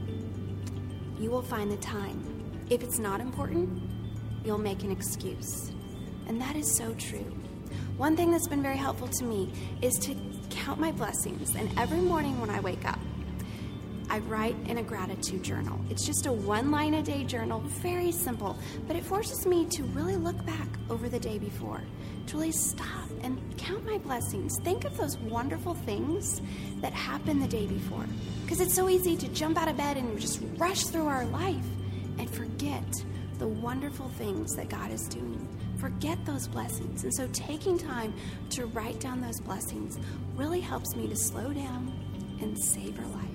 you 1.20 1.30
will 1.30 1.44
find 1.44 1.72
the 1.72 1.78
time. 1.78 2.24
If 2.70 2.82
it's 2.82 2.98
not 2.98 3.22
important, 3.22 3.70
you'll 4.44 4.58
make 4.58 4.84
an 4.84 4.92
excuse. 4.92 5.72
And 6.28 6.42
that 6.42 6.56
is 6.56 6.76
so 6.76 6.94
true. 6.96 7.26
One 7.98 8.16
thing 8.16 8.32
that's 8.32 8.48
been 8.48 8.64
very 8.64 8.78
helpful 8.78 9.08
to 9.08 9.24
me 9.24 9.52
is 9.82 9.94
to 10.00 10.16
count 10.50 10.80
my 10.80 10.92
blessings. 10.92 11.56
And 11.56 11.70
every 11.78 12.00
morning 12.00 12.40
when 12.40 12.50
I 12.50 12.60
wake 12.60 12.86
up, 12.86 13.00
I 14.10 14.20
write 14.20 14.56
in 14.66 14.80
a 14.80 14.84
gratitude 14.84 15.44
journal. 15.44 15.80
It's 15.90 16.06
just 16.06 16.26
a 16.26 16.32
one 16.32 16.72
line 16.72 16.96
a 16.96 17.04
day 17.04 17.24
journal, 17.24 17.60
very 17.60 18.12
simple, 18.12 18.58
but 18.88 18.96
it 18.96 19.04
forces 19.04 19.46
me 19.46 19.66
to 19.68 19.84
really 19.84 20.16
look 20.16 20.44
back 20.46 20.68
over 20.90 21.08
the 21.10 21.20
day 21.20 21.38
before, 21.38 21.82
to 22.28 22.38
really 22.38 22.52
stop 22.52 23.10
and 23.22 23.40
count 23.58 23.86
my 23.86 24.00
blessings. 24.00 24.58
Think 24.64 24.84
of 24.86 24.98
those 24.98 25.18
wonderful 25.20 25.76
things 25.76 26.42
that 26.82 26.92
happened 26.94 27.42
the 27.42 27.48
day 27.48 27.68
before. 27.68 28.06
Because 28.42 28.62
it's 28.62 28.74
so 28.74 28.90
easy 28.90 29.16
to 29.16 29.28
jump 29.28 29.58
out 29.58 29.68
of 29.68 29.78
bed 29.78 29.98
and 29.98 30.20
just 30.20 30.42
rush 30.58 30.86
through 30.86 31.06
our 31.06 31.26
life 31.26 31.66
and 32.18 32.28
forget 32.30 32.84
the 33.38 33.48
wonderful 33.48 34.10
things 34.10 34.56
that 34.56 34.70
God 34.70 34.92
is 34.92 35.08
doing. 35.08 35.48
Forget 35.78 36.18
those 36.26 36.48
blessings. 36.48 37.04
And 37.04 37.14
so 37.14 37.28
taking 37.32 37.78
time 37.78 38.14
to 38.50 38.66
write 38.66 39.00
down 39.00 39.22
those 39.22 39.40
blessings 39.40 39.98
really 40.36 40.60
helps 40.60 40.96
me 40.96 41.08
to 41.08 41.16
slow 41.16 41.54
down 41.54 41.94
and 42.42 42.58
savor 42.58 43.06
life. 43.06 43.29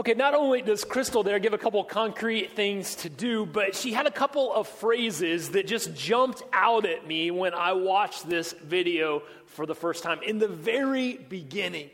Okay, 0.00 0.14
not 0.14 0.32
only 0.32 0.62
does 0.62 0.82
Crystal 0.82 1.22
there 1.22 1.38
give 1.38 1.52
a 1.52 1.58
couple 1.58 1.84
concrete 1.84 2.52
things 2.52 2.94
to 2.94 3.10
do, 3.10 3.44
but 3.44 3.76
she 3.76 3.92
had 3.92 4.06
a 4.06 4.10
couple 4.10 4.50
of 4.50 4.66
phrases 4.66 5.50
that 5.50 5.66
just 5.66 5.94
jumped 5.94 6.42
out 6.54 6.86
at 6.86 7.06
me 7.06 7.30
when 7.30 7.52
I 7.52 7.74
watched 7.74 8.26
this 8.26 8.54
video 8.54 9.22
for 9.44 9.66
the 9.66 9.74
first 9.74 10.02
time. 10.02 10.20
In 10.22 10.38
the 10.38 10.48
very 10.48 11.18
beginning, 11.18 11.90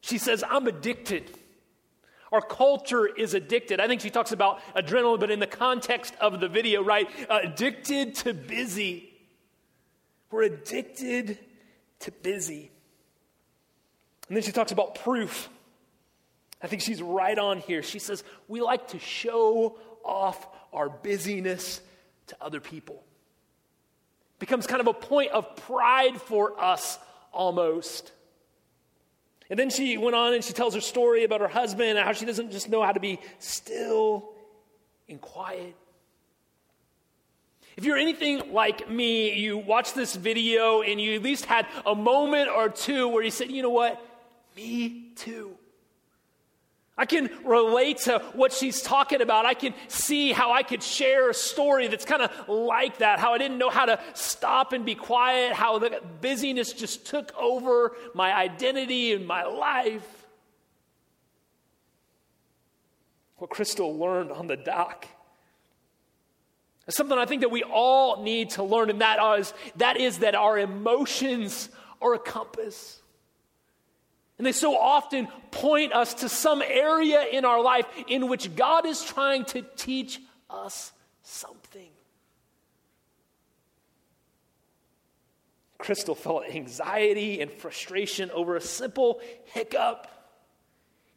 she 0.00 0.16
says, 0.16 0.42
I'm 0.48 0.66
addicted. 0.68 1.30
Our 2.32 2.40
culture 2.40 3.06
is 3.06 3.34
addicted. 3.34 3.78
I 3.78 3.86
think 3.86 4.00
she 4.00 4.08
talks 4.08 4.32
about 4.32 4.60
adrenaline, 4.74 5.20
but 5.20 5.30
in 5.30 5.38
the 5.38 5.46
context 5.46 6.14
of 6.18 6.40
the 6.40 6.48
video, 6.48 6.82
right? 6.82 7.10
Addicted 7.28 8.14
to 8.14 8.32
busy. 8.32 9.12
We're 10.30 10.44
addicted 10.44 11.38
to 11.98 12.10
busy. 12.10 12.70
And 14.28 14.36
then 14.38 14.42
she 14.42 14.52
talks 14.52 14.72
about 14.72 14.94
proof. 14.94 15.50
I 16.62 16.66
think 16.66 16.82
she's 16.82 17.02
right 17.02 17.38
on 17.38 17.58
here. 17.58 17.82
She 17.82 17.98
says, 17.98 18.22
We 18.48 18.60
like 18.60 18.88
to 18.88 18.98
show 18.98 19.78
off 20.04 20.46
our 20.72 20.88
busyness 20.88 21.80
to 22.28 22.36
other 22.40 22.60
people. 22.60 23.02
It 24.36 24.40
becomes 24.40 24.66
kind 24.66 24.80
of 24.80 24.86
a 24.86 24.92
point 24.92 25.32
of 25.32 25.56
pride 25.56 26.20
for 26.20 26.60
us 26.60 26.98
almost. 27.32 28.12
And 29.48 29.58
then 29.58 29.70
she 29.70 29.98
went 29.98 30.14
on 30.14 30.32
and 30.32 30.44
she 30.44 30.52
tells 30.52 30.74
her 30.74 30.80
story 30.80 31.24
about 31.24 31.40
her 31.40 31.48
husband 31.48 31.98
and 31.98 32.06
how 32.06 32.12
she 32.12 32.24
doesn't 32.24 32.52
just 32.52 32.68
know 32.68 32.82
how 32.82 32.92
to 32.92 33.00
be 33.00 33.18
still 33.40 34.32
and 35.08 35.20
quiet. 35.20 35.74
If 37.76 37.84
you're 37.84 37.96
anything 37.96 38.52
like 38.52 38.88
me, 38.88 39.34
you 39.34 39.58
watch 39.58 39.94
this 39.94 40.14
video 40.14 40.82
and 40.82 41.00
you 41.00 41.14
at 41.14 41.22
least 41.22 41.46
had 41.46 41.66
a 41.86 41.94
moment 41.94 42.48
or 42.48 42.68
two 42.68 43.08
where 43.08 43.22
you 43.22 43.30
said, 43.30 43.50
you 43.50 43.62
know 43.62 43.70
what? 43.70 44.00
Me 44.56 45.12
too. 45.16 45.56
I 47.00 47.06
can 47.06 47.30
relate 47.46 47.96
to 48.00 48.18
what 48.34 48.52
she's 48.52 48.82
talking 48.82 49.22
about. 49.22 49.46
I 49.46 49.54
can 49.54 49.72
see 49.88 50.32
how 50.32 50.52
I 50.52 50.62
could 50.62 50.82
share 50.82 51.30
a 51.30 51.34
story 51.34 51.88
that's 51.88 52.04
kind 52.04 52.20
of 52.20 52.46
like 52.46 52.98
that, 52.98 53.18
how 53.18 53.32
I 53.32 53.38
didn't 53.38 53.56
know 53.56 53.70
how 53.70 53.86
to 53.86 53.98
stop 54.12 54.74
and 54.74 54.84
be 54.84 54.94
quiet, 54.94 55.54
how 55.54 55.78
the 55.78 56.02
busyness 56.20 56.74
just 56.74 57.06
took 57.06 57.34
over 57.38 57.96
my 58.14 58.34
identity 58.34 59.14
and 59.14 59.26
my 59.26 59.44
life. 59.44 60.26
What 63.38 63.48
Crystal 63.48 63.96
learned 63.96 64.30
on 64.30 64.46
the 64.46 64.58
dock 64.58 65.08
is 66.86 66.94
something 66.94 67.16
I 67.16 67.24
think 67.24 67.40
that 67.40 67.50
we 67.50 67.62
all 67.62 68.22
need 68.22 68.50
to 68.50 68.62
learn, 68.62 68.90
and 68.90 69.00
that 69.00 69.18
is, 69.38 69.54
that 69.76 69.96
is 69.96 70.18
that 70.18 70.34
our 70.34 70.58
emotions 70.58 71.70
are 72.02 72.12
a 72.12 72.18
compass. 72.18 72.99
And 74.40 74.46
they 74.46 74.52
so 74.52 74.74
often 74.74 75.28
point 75.50 75.92
us 75.92 76.14
to 76.14 76.28
some 76.30 76.62
area 76.62 77.22
in 77.30 77.44
our 77.44 77.62
life 77.62 77.84
in 78.08 78.26
which 78.26 78.56
God 78.56 78.86
is 78.86 79.04
trying 79.04 79.44
to 79.44 79.60
teach 79.76 80.18
us 80.48 80.92
something. 81.22 81.90
Crystal 85.76 86.14
felt 86.14 86.44
anxiety 86.50 87.42
and 87.42 87.52
frustration 87.52 88.30
over 88.30 88.56
a 88.56 88.62
simple 88.62 89.20
hiccup. 89.52 90.06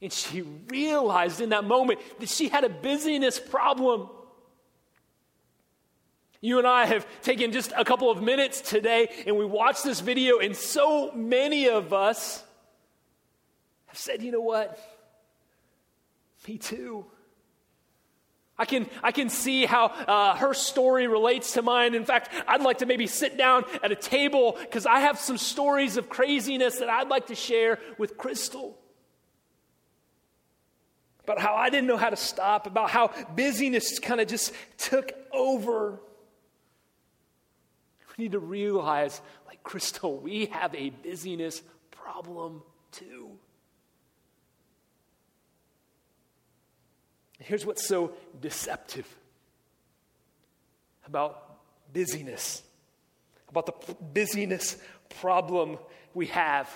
And 0.02 0.12
she 0.12 0.42
realized 0.42 1.40
in 1.40 1.52
that 1.52 1.64
moment 1.64 2.02
that 2.20 2.28
she 2.28 2.50
had 2.50 2.66
a 2.66 2.70
busyness 2.70 3.40
problem. 3.40 4.10
You 6.42 6.58
and 6.58 6.68
I 6.68 6.88
have 6.88 7.08
taken 7.22 7.54
just 7.54 7.72
a 7.78 7.86
couple 7.86 8.12
of 8.12 8.22
minutes 8.22 8.60
today 8.60 9.08
and 9.26 9.38
we 9.38 9.46
watched 9.46 9.86
this 9.86 10.02
video, 10.02 10.40
and 10.40 10.54
so 10.54 11.14
many 11.14 11.70
of 11.70 11.94
us 11.94 12.43
have 13.94 14.00
said, 14.00 14.24
you 14.24 14.32
know 14.32 14.42
what? 14.42 14.80
Me 16.48 16.58
too. 16.58 17.06
I 18.58 18.66
can, 18.66 18.88
I 19.04 19.12
can 19.12 19.30
see 19.30 19.66
how 19.66 19.86
uh, 19.86 20.36
her 20.36 20.56
story 20.56 21.08
relates 21.08 21.54
to 21.54 21.62
mine. 21.62 21.94
In 21.94 22.06
fact, 22.06 22.30
I'd 22.48 22.62
like 22.62 22.80
to 22.80 22.88
maybe 22.88 23.06
sit 23.06 23.38
down 23.38 23.66
at 23.84 23.92
a 23.92 23.96
table 23.96 24.58
because 24.60 24.88
I 24.88 25.02
have 25.02 25.20
some 25.20 25.38
stories 25.38 25.96
of 25.98 26.10
craziness 26.10 26.80
that 26.80 26.90
I'd 26.90 27.08
like 27.08 27.28
to 27.28 27.36
share 27.36 27.78
with 28.00 28.18
Crystal. 28.18 28.76
About 31.24 31.40
how 31.40 31.54
I 31.54 31.70
didn't 31.70 31.86
know 31.86 31.98
how 31.98 32.10
to 32.10 32.16
stop, 32.16 32.66
about 32.66 32.90
how 32.90 33.12
busyness 33.36 34.00
kind 34.00 34.20
of 34.20 34.28
just 34.28 34.54
took 34.80 35.12
over. 35.32 36.02
We 38.18 38.26
need 38.26 38.32
to 38.32 38.40
realize, 38.40 39.22
like 39.46 39.62
Crystal, 39.62 40.18
we 40.18 40.48
have 40.48 40.74
a 40.74 40.90
busyness 40.90 41.62
problem 41.92 42.64
too. 42.92 43.38
Here's 47.44 47.66
what's 47.66 47.86
so 47.86 48.14
deceptive 48.40 49.08
about 51.06 51.58
busyness, 51.92 52.64
about 53.50 53.66
the 53.66 53.96
busyness 54.14 54.78
problem 55.20 55.78
we 56.14 56.28
have. 56.28 56.70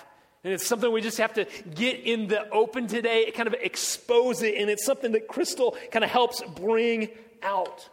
And 0.44 0.52
it's 0.52 0.66
something 0.66 0.92
we 0.92 1.00
just 1.00 1.18
have 1.18 1.34
to 1.34 1.46
get 1.74 2.00
in 2.00 2.28
the 2.28 2.48
open 2.50 2.86
today, 2.86 3.30
kind 3.32 3.48
of 3.48 3.54
expose 3.54 4.42
it, 4.42 4.54
and 4.56 4.70
it's 4.70 4.84
something 4.84 5.12
that 5.12 5.26
Crystal 5.26 5.76
kind 5.90 6.04
of 6.04 6.10
helps 6.10 6.42
bring 6.42 7.08
out. 7.42 7.88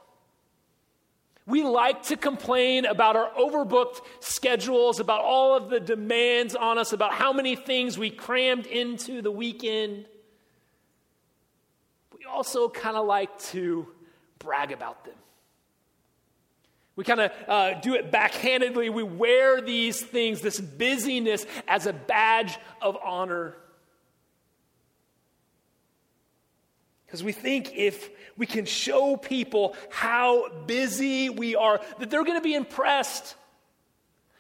We 1.48 1.64
like 1.64 2.04
to 2.04 2.18
complain 2.18 2.86
about 2.86 3.16
our 3.16 3.30
overbooked 3.32 4.02
schedules, 4.20 5.00
about 5.00 5.22
all 5.22 5.56
of 5.56 5.70
the 5.70 5.80
demands 5.80 6.56
on 6.56 6.78
us, 6.78 6.92
about 6.92 7.14
how 7.14 7.34
many 7.34 7.56
things 7.56 7.98
we 7.98 8.10
crammed 8.10 8.66
into 8.66 9.22
the 9.22 9.32
weekend. 9.32 10.08
We 12.26 12.32
also 12.32 12.70
kind 12.70 12.98
of 12.98 13.06
like 13.06 13.38
to 13.52 13.88
brag 14.40 14.72
about 14.72 15.06
them. 15.06 15.14
We 16.96 17.04
kind 17.04 17.20
of 17.20 17.32
uh, 17.48 17.74
do 17.82 17.94
it 17.94 18.12
backhandedly. 18.12 18.92
We 18.92 19.04
wear 19.04 19.62
these 19.62 20.02
things, 20.02 20.42
this 20.42 20.60
busyness, 20.60 21.46
as 21.68 21.86
a 21.86 21.94
badge 21.94 22.58
of 22.82 22.98
honor. 23.04 23.56
Because 27.06 27.24
we 27.24 27.32
think 27.32 27.76
if 27.76 28.10
we 28.38 28.48
can 28.48 28.66
show 28.66 29.18
people 29.18 29.76
how 29.92 30.50
busy 30.66 31.30
we 31.30 31.56
are, 31.56 31.80
that 32.00 32.10
they're 32.10 32.24
going 32.24 32.40
to 32.40 32.44
be 32.44 32.56
impressed. 32.56 33.36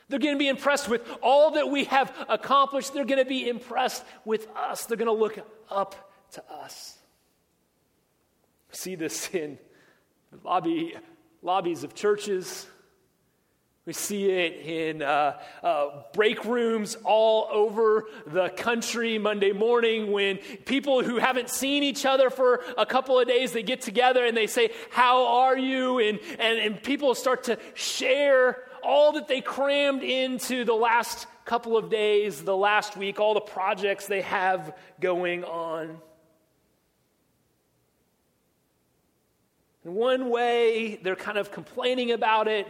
They're 0.10 0.18
going 0.18 0.36
to 0.36 0.39
be 0.39 0.50
impressed 0.50 0.89
with 0.89 1.08
all 1.22 1.51
that 1.51 1.70
we 1.70 1.84
have 1.84 2.12
accomplished. 2.30 2.96
They're 2.96 3.06
going 3.06 3.24
to 3.24 3.30
be 3.30 3.48
impressed 3.48 4.04
with 4.24 4.48
us. 4.56 4.86
They're 4.86 4.98
going 4.98 5.06
to 5.06 5.12
look 5.13 5.38
up 5.70 6.12
to 6.32 6.44
us. 6.51 6.95
See 8.75 8.96
this 8.96 9.29
in 9.34 9.58
lobby, 10.44 10.96
lobbies 11.41 11.84
of 11.84 11.94
churches. 11.94 12.67
We 13.86 13.94
see 13.94 14.32
it 14.32 14.65
in 14.65 15.03
uh, 15.03 15.39
uh, 15.62 16.03
break 16.12 16.44
rooms 16.44 16.98
all 17.03 17.48
over 17.51 18.05
the 18.25 18.50
country 18.50 19.20
Monday 19.20 19.51
morning 19.51 20.12
when 20.12 20.38
people 20.65 21.03
who 21.03 21.17
haven't 21.17 21.51
seen 21.51 21.84
each 21.84 22.03
other 22.03 22.32
for 22.32 22.63
a 22.79 22.86
couple 22.88 23.20
of 23.20 23.27
days, 23.27 23.51
they 23.51 23.62
get 23.62 23.82
together 23.82 24.25
and 24.25 24.36
they 24.36 24.48
say, 24.48 24.72
how 24.89 25.27
are 25.27 25.55
you? 25.55 26.00
And, 26.00 26.20
and, 26.39 26.58
and 26.58 26.82
people 26.82 27.13
start 27.13 27.44
to 27.44 27.60
share 27.75 28.63
all 28.84 29.12
that 29.13 29.27
they 29.27 29.41
crammed 29.41 30.01
into 30.01 30.65
the 30.65 30.74
last 30.74 31.27
couple 31.46 31.77
of 31.77 31.91
days, 31.91 32.44
the 32.44 32.58
last 32.58 32.98
week, 32.98 33.20
all 33.20 33.36
the 33.36 33.39
projects 33.39 34.08
they 34.08 34.22
have 34.22 34.75
going 35.00 35.44
on. 35.44 36.00
In 39.86 39.94
one 39.94 40.30
way, 40.30 41.00
they're 41.01 41.15
kind 41.15 41.38
of 41.38 41.51
complaining 41.51 42.12
about 42.12 42.48
it 42.48 42.68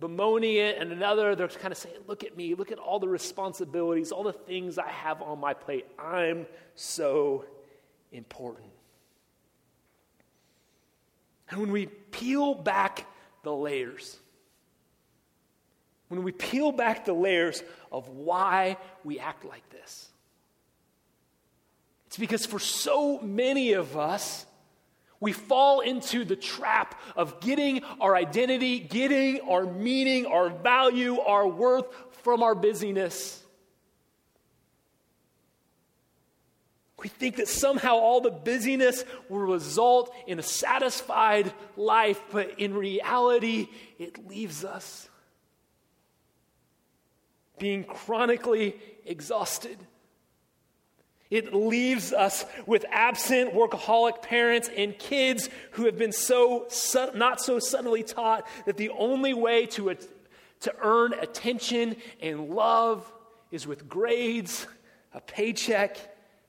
bemoaning 0.00 0.56
it, 0.56 0.78
and 0.78 0.92
another, 0.92 1.34
they're 1.34 1.48
kind 1.48 1.72
of 1.72 1.78
saying, 1.78 1.96
Look 2.06 2.24
at 2.24 2.36
me, 2.36 2.54
look 2.54 2.70
at 2.70 2.78
all 2.78 2.98
the 3.00 3.08
responsibilities, 3.08 4.12
all 4.12 4.22
the 4.22 4.32
things 4.32 4.78
I 4.78 4.88
have 4.88 5.22
on 5.22 5.40
my 5.40 5.54
plate. 5.54 5.86
I'm 5.98 6.46
so 6.74 7.44
important. 8.12 8.66
And 11.50 11.60
when 11.60 11.72
we 11.72 11.86
peel 11.86 12.54
back 12.54 13.06
the 13.42 13.52
layers, 13.52 14.18
when 16.08 16.22
we 16.22 16.32
peel 16.32 16.72
back 16.72 17.04
the 17.04 17.12
layers 17.12 17.62
of 17.90 18.08
why 18.08 18.76
we 19.02 19.18
act 19.18 19.44
like 19.44 19.68
this, 19.70 20.08
it's 22.06 22.18
because 22.18 22.46
for 22.46 22.58
so 22.58 23.18
many 23.20 23.72
of 23.72 23.96
us, 23.96 24.46
we 25.20 25.32
fall 25.32 25.80
into 25.80 26.24
the 26.24 26.36
trap 26.36 27.00
of 27.16 27.40
getting 27.40 27.82
our 28.00 28.14
identity, 28.14 28.78
getting 28.78 29.40
our 29.40 29.64
meaning, 29.64 30.26
our 30.26 30.48
value, 30.48 31.18
our 31.20 31.46
worth 31.46 31.86
from 32.22 32.42
our 32.42 32.54
busyness. 32.54 33.42
We 37.02 37.08
think 37.08 37.36
that 37.36 37.48
somehow 37.48 37.94
all 37.94 38.20
the 38.20 38.30
busyness 38.30 39.04
will 39.28 39.38
result 39.38 40.12
in 40.26 40.38
a 40.38 40.42
satisfied 40.42 41.52
life, 41.76 42.20
but 42.32 42.58
in 42.58 42.74
reality, 42.74 43.68
it 43.98 44.26
leaves 44.28 44.64
us 44.64 45.08
being 47.58 47.84
chronically 47.84 48.76
exhausted. 49.04 49.78
It 51.30 51.52
leaves 51.52 52.12
us 52.12 52.46
with 52.66 52.86
absent 52.90 53.52
workaholic 53.52 54.22
parents 54.22 54.70
and 54.74 54.98
kids 54.98 55.50
who 55.72 55.84
have 55.84 55.98
been 55.98 56.12
so 56.12 56.68
not 57.14 57.40
so 57.40 57.58
subtly 57.58 58.02
taught 58.02 58.46
that 58.64 58.78
the 58.78 58.88
only 58.90 59.34
way 59.34 59.66
to, 59.66 59.94
to 60.60 60.74
earn 60.80 61.12
attention 61.12 61.96
and 62.22 62.48
love 62.48 63.12
is 63.50 63.66
with 63.66 63.88
grades, 63.88 64.66
a 65.12 65.20
paycheck, 65.20 65.98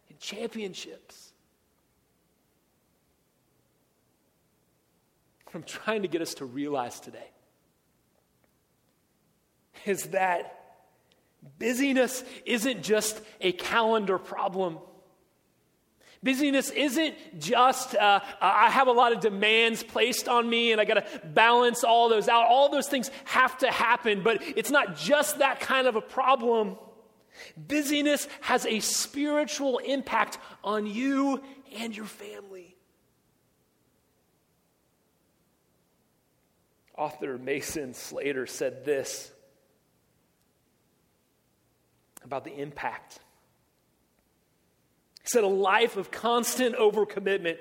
and 0.10 0.18
championships. 0.20 1.34
What 5.46 5.56
I'm 5.56 5.64
trying 5.64 6.04
to 6.04 6.08
get 6.08 6.22
us 6.22 6.36
to 6.36 6.46
realize 6.46 7.00
today 7.00 7.32
is 9.86 10.04
that 10.08 10.59
Busyness 11.58 12.24
isn't 12.46 12.84
just 12.84 13.22
a 13.42 13.52
calendar 13.52 14.18
problem. 14.18 14.80
Busyness 16.22 16.70
isn't 16.72 17.16
just, 17.40 17.96
uh, 17.96 18.20
I 18.42 18.70
have 18.70 18.88
a 18.88 18.92
lot 18.92 19.14
of 19.14 19.22
demands 19.22 19.84
placed 19.84 20.28
on 20.28 20.50
me 20.50 20.74
and 20.74 20.82
I 20.82 20.86
got 20.86 20.96
to 20.96 21.28
balance 21.28 21.86
all 21.86 22.10
those 22.10 22.28
out. 22.28 22.46
All 22.46 22.70
those 22.70 22.90
things 22.90 23.10
have 23.24 23.58
to 23.60 23.72
happen, 23.72 24.22
but 24.22 24.42
it's 24.42 24.70
not 24.70 24.98
just 24.98 25.40
that 25.40 25.62
kind 25.62 25.88
of 25.88 25.96
a 25.96 26.02
problem. 26.02 26.78
Busyness 27.56 28.28
has 28.42 28.66
a 28.66 28.82
spiritual 28.82 29.78
impact 29.78 30.40
on 30.62 30.86
you 30.86 31.42
and 31.78 31.96
your 31.96 32.06
family. 32.06 32.76
Author 36.98 37.38
Mason 37.38 37.94
Slater 37.94 38.46
said 38.46 38.84
this 38.84 39.32
about 42.30 42.44
the 42.44 42.56
impact. 42.62 43.18
He 45.24 45.30
said, 45.30 45.44
A 45.44 45.48
life 45.48 45.98
of 45.98 46.12
constant 46.12 46.76
overcommitment 46.76 47.58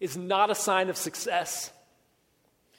is 0.00 0.16
not 0.16 0.50
a 0.50 0.54
sign 0.54 0.88
of 0.88 0.96
success. 0.96 1.70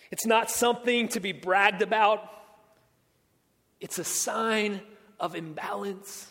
It's 0.09 0.25
not 0.25 0.49
something 0.49 1.07
to 1.09 1.19
be 1.19 1.31
bragged 1.31 1.83
about. 1.83 2.27
It's 3.79 3.99
a 3.99 4.03
sign 4.03 4.81
of 5.19 5.35
imbalance. 5.35 6.27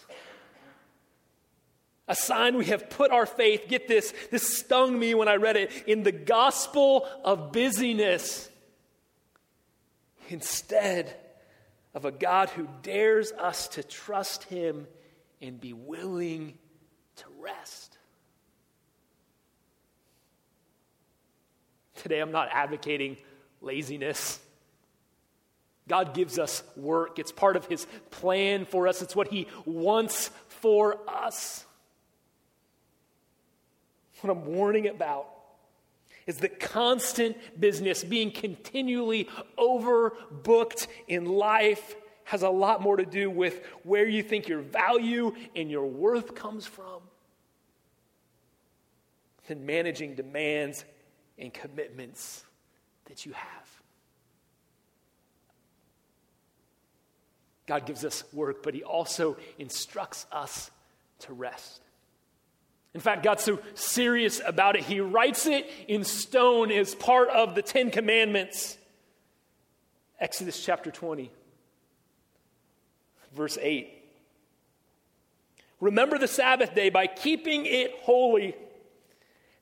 A 2.08 2.16
sign 2.16 2.56
we 2.56 2.64
have 2.64 2.90
put 2.90 3.12
our 3.12 3.26
faith, 3.26 3.66
get 3.68 3.86
this, 3.86 4.12
this 4.32 4.58
stung 4.58 4.98
me 4.98 5.14
when 5.14 5.28
I 5.28 5.36
read 5.36 5.56
it, 5.56 5.70
in 5.86 6.02
the 6.02 6.10
gospel 6.10 7.06
of 7.22 7.52
busyness 7.52 8.48
instead 10.28 11.16
of 11.94 12.04
a 12.04 12.10
God 12.10 12.50
who 12.50 12.68
dares 12.82 13.32
us 13.32 13.68
to 13.68 13.82
trust 13.82 14.44
Him 14.44 14.86
and 15.40 15.60
be 15.60 15.72
willing 15.72 16.54
to 17.16 17.24
rest. 17.40 17.96
Today, 21.96 22.20
I'm 22.20 22.32
not 22.32 22.48
advocating 22.52 23.16
laziness. 23.60 24.38
God 25.88 26.14
gives 26.14 26.38
us 26.38 26.62
work, 26.76 27.18
it's 27.18 27.32
part 27.32 27.56
of 27.56 27.66
His 27.66 27.86
plan 28.10 28.66
for 28.66 28.86
us, 28.86 29.02
it's 29.02 29.16
what 29.16 29.28
He 29.28 29.46
wants 29.64 30.30
for 30.48 30.98
us. 31.08 31.64
What 34.20 34.30
I'm 34.30 34.44
warning 34.44 34.88
about 34.88 35.28
is 36.28 36.36
the 36.36 36.48
constant 36.48 37.36
business, 37.58 38.04
being 38.04 38.30
continually 38.30 39.28
overbooked 39.58 40.86
in 41.08 41.24
life, 41.24 41.96
has 42.24 42.42
a 42.42 42.50
lot 42.50 42.82
more 42.82 42.98
to 42.98 43.06
do 43.06 43.30
with 43.30 43.64
where 43.82 44.06
you 44.06 44.22
think 44.22 44.46
your 44.46 44.60
value 44.60 45.34
and 45.56 45.70
your 45.70 45.86
worth 45.86 46.34
comes 46.34 46.66
from 46.66 47.00
than 49.46 49.64
managing 49.64 50.14
demands 50.14 50.84
and 51.38 51.52
commitments 51.54 52.44
that 53.06 53.24
you 53.24 53.32
have. 53.32 53.82
God 57.66 57.86
gives 57.86 58.04
us 58.04 58.22
work, 58.34 58.62
but 58.62 58.74
He 58.74 58.82
also 58.82 59.38
instructs 59.58 60.26
us 60.30 60.70
to 61.20 61.32
rest. 61.32 61.80
In 62.98 63.02
fact, 63.02 63.22
God's 63.22 63.44
so 63.44 63.60
serious 63.74 64.40
about 64.44 64.74
it, 64.74 64.82
he 64.82 64.98
writes 64.98 65.46
it 65.46 65.70
in 65.86 66.02
stone 66.02 66.72
as 66.72 66.96
part 66.96 67.28
of 67.28 67.54
the 67.54 67.62
Ten 67.62 67.92
Commandments. 67.92 68.76
Exodus 70.18 70.64
chapter 70.64 70.90
20, 70.90 71.30
verse 73.36 73.56
8. 73.62 73.88
Remember 75.78 76.18
the 76.18 76.26
Sabbath 76.26 76.74
day 76.74 76.90
by 76.90 77.06
keeping 77.06 77.66
it 77.66 77.92
holy. 78.00 78.56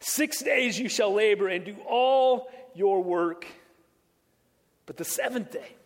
Six 0.01 0.43
days 0.43 0.79
you 0.79 0.89
shall 0.89 1.13
labor 1.13 1.47
and 1.47 1.63
do 1.63 1.77
all 1.87 2.51
your 2.75 3.03
work. 3.03 3.47
But 4.87 4.97
the 4.97 5.05
seventh 5.05 5.53
day 5.53 5.77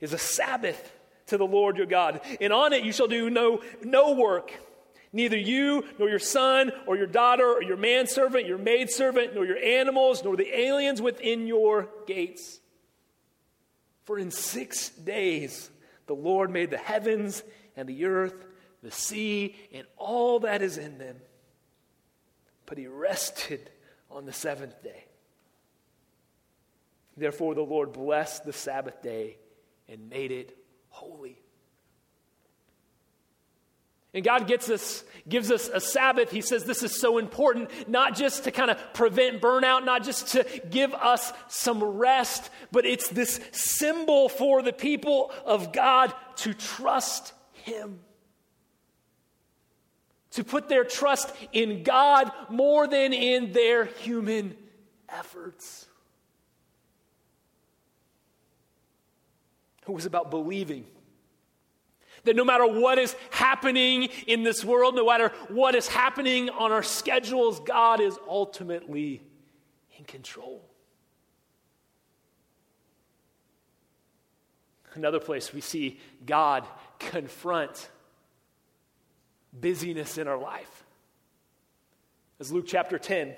is 0.00 0.14
a 0.14 0.18
Sabbath 0.18 0.90
to 1.26 1.36
the 1.36 1.46
Lord 1.46 1.76
your 1.76 1.84
God, 1.84 2.22
and 2.40 2.50
on 2.50 2.72
it 2.72 2.82
you 2.82 2.92
shall 2.92 3.08
do 3.08 3.28
no, 3.28 3.60
no 3.84 4.12
work. 4.14 4.54
Neither 5.12 5.36
you, 5.36 5.84
nor 5.98 6.08
your 6.08 6.20
son, 6.20 6.70
or 6.86 6.96
your 6.96 7.06
daughter, 7.06 7.46
or 7.46 7.62
your 7.62 7.76
manservant, 7.76 8.46
your 8.46 8.58
maidservant, 8.58 9.34
nor 9.34 9.44
your 9.44 9.58
animals, 9.58 10.22
nor 10.22 10.36
the 10.36 10.56
aliens 10.56 11.02
within 11.02 11.46
your 11.46 11.88
gates. 12.06 12.60
For 14.04 14.18
in 14.18 14.30
six 14.30 14.90
days 14.90 15.70
the 16.06 16.14
Lord 16.14 16.50
made 16.50 16.70
the 16.70 16.78
heavens 16.78 17.42
and 17.76 17.88
the 17.88 18.04
earth, 18.04 18.46
the 18.82 18.90
sea, 18.90 19.56
and 19.72 19.86
all 19.96 20.40
that 20.40 20.62
is 20.62 20.78
in 20.78 20.98
them. 20.98 21.16
But 22.66 22.78
he 22.78 22.86
rested 22.86 23.70
on 24.10 24.26
the 24.26 24.32
seventh 24.32 24.82
day. 24.82 25.04
Therefore, 27.16 27.54
the 27.54 27.62
Lord 27.62 27.92
blessed 27.92 28.44
the 28.44 28.52
Sabbath 28.52 29.02
day 29.02 29.36
and 29.88 30.08
made 30.08 30.30
it 30.30 30.56
holy. 30.88 31.39
And 34.12 34.24
God 34.24 34.48
gets 34.48 34.68
us, 34.68 35.04
gives 35.28 35.52
us 35.52 35.68
a 35.68 35.80
Sabbath. 35.80 36.30
He 36.30 36.40
says 36.40 36.64
this 36.64 36.82
is 36.82 37.00
so 37.00 37.18
important, 37.18 37.70
not 37.88 38.16
just 38.16 38.44
to 38.44 38.50
kind 38.50 38.70
of 38.70 38.78
prevent 38.92 39.40
burnout, 39.40 39.84
not 39.84 40.02
just 40.02 40.28
to 40.28 40.44
give 40.68 40.92
us 40.94 41.32
some 41.48 41.82
rest, 41.82 42.50
but 42.72 42.84
it's 42.84 43.08
this 43.08 43.40
symbol 43.52 44.28
for 44.28 44.62
the 44.62 44.72
people 44.72 45.32
of 45.44 45.72
God 45.72 46.12
to 46.36 46.54
trust 46.54 47.32
Him. 47.52 48.00
To 50.32 50.44
put 50.44 50.68
their 50.68 50.84
trust 50.84 51.32
in 51.52 51.84
God 51.84 52.32
more 52.48 52.88
than 52.88 53.12
in 53.12 53.52
their 53.52 53.84
human 53.84 54.56
efforts. 55.08 55.86
It 59.82 59.92
was 59.92 60.06
about 60.06 60.30
believing 60.30 60.84
that 62.24 62.36
no 62.36 62.44
matter 62.44 62.66
what 62.66 62.98
is 62.98 63.14
happening 63.30 64.08
in 64.26 64.42
this 64.42 64.64
world, 64.64 64.94
no 64.94 65.06
matter 65.06 65.32
what 65.48 65.74
is 65.74 65.88
happening 65.88 66.50
on 66.50 66.72
our 66.72 66.82
schedules, 66.82 67.60
God 67.60 68.00
is 68.00 68.18
ultimately 68.28 69.22
in 69.98 70.04
control. 70.04 70.64
Another 74.94 75.20
place 75.20 75.52
we 75.52 75.60
see 75.60 76.00
God 76.26 76.64
confront 76.98 77.88
busyness 79.52 80.18
in 80.18 80.26
our 80.26 80.38
life 80.38 80.84
is 82.38 82.50
Luke 82.50 82.66
chapter 82.66 82.98
10. 82.98 83.34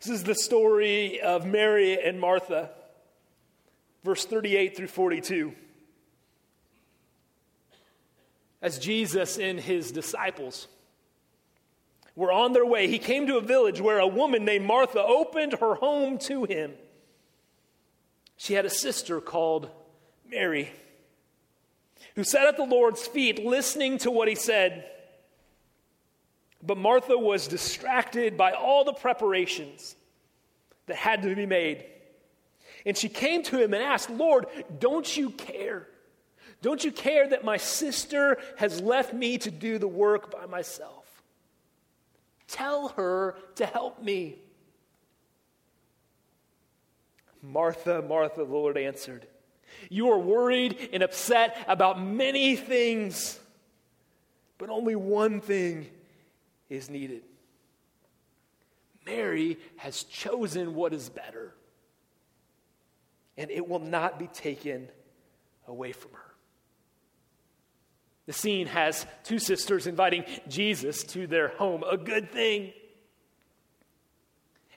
This 0.00 0.08
is 0.08 0.24
the 0.24 0.34
story 0.34 1.20
of 1.20 1.46
Mary 1.46 2.02
and 2.02 2.20
Martha, 2.20 2.70
verse 4.02 4.24
38 4.24 4.76
through 4.76 4.86
42 4.88 5.52
as 8.62 8.78
Jesus 8.78 9.38
and 9.38 9.58
his 9.58 9.92
disciples 9.92 10.68
were 12.14 12.32
on 12.32 12.52
their 12.52 12.66
way, 12.66 12.88
he 12.88 12.98
came 12.98 13.26
to 13.26 13.36
a 13.36 13.42
village 13.42 13.80
where 13.80 13.98
a 13.98 14.06
woman 14.06 14.44
named 14.44 14.66
Martha 14.66 15.02
opened 15.02 15.54
her 15.54 15.74
home 15.76 16.18
to 16.18 16.44
him. 16.44 16.72
She 18.36 18.54
had 18.54 18.66
a 18.66 18.70
sister 18.70 19.20
called 19.20 19.70
Mary 20.28 20.70
who 22.14 22.24
sat 22.24 22.46
at 22.46 22.56
the 22.56 22.64
Lord's 22.64 23.06
feet 23.06 23.44
listening 23.44 23.98
to 23.98 24.10
what 24.10 24.28
he 24.28 24.34
said. 24.34 24.84
But 26.62 26.76
Martha 26.76 27.16
was 27.16 27.48
distracted 27.48 28.36
by 28.36 28.52
all 28.52 28.84
the 28.84 28.92
preparations 28.92 29.96
that 30.86 30.96
had 30.96 31.22
to 31.22 31.34
be 31.34 31.46
made. 31.46 31.84
And 32.84 32.96
she 32.96 33.08
came 33.08 33.42
to 33.44 33.62
him 33.62 33.74
and 33.74 33.82
asked, 33.82 34.10
Lord, 34.10 34.46
don't 34.78 35.16
you 35.16 35.30
care? 35.30 35.86
Don't 36.62 36.84
you 36.84 36.92
care 36.92 37.26
that 37.28 37.44
my 37.44 37.56
sister 37.56 38.38
has 38.58 38.80
left 38.80 39.14
me 39.14 39.38
to 39.38 39.50
do 39.50 39.78
the 39.78 39.88
work 39.88 40.30
by 40.30 40.46
myself? 40.46 41.06
Tell 42.48 42.88
her 42.88 43.36
to 43.56 43.66
help 43.66 44.02
me. 44.02 44.36
Martha, 47.42 48.02
Martha, 48.02 48.44
the 48.44 48.52
Lord 48.52 48.76
answered, 48.76 49.26
You 49.88 50.10
are 50.10 50.18
worried 50.18 50.90
and 50.92 51.02
upset 51.02 51.56
about 51.66 52.02
many 52.02 52.56
things, 52.56 53.38
but 54.58 54.68
only 54.68 54.96
one 54.96 55.40
thing 55.40 55.86
is 56.68 56.90
needed. 56.90 57.22
Mary 59.06 59.58
has 59.76 60.02
chosen 60.04 60.74
what 60.74 60.92
is 60.92 61.08
better, 61.08 61.54
and 63.38 63.50
it 63.50 63.66
will 63.66 63.78
not 63.78 64.18
be 64.18 64.26
taken 64.26 64.88
away 65.66 65.92
from 65.92 66.12
her. 66.12 66.29
The 68.26 68.32
scene 68.32 68.66
has 68.68 69.06
two 69.24 69.38
sisters 69.38 69.86
inviting 69.86 70.24
Jesus 70.48 71.02
to 71.04 71.26
their 71.26 71.48
home, 71.48 71.82
a 71.82 71.96
good 71.96 72.30
thing. 72.30 72.72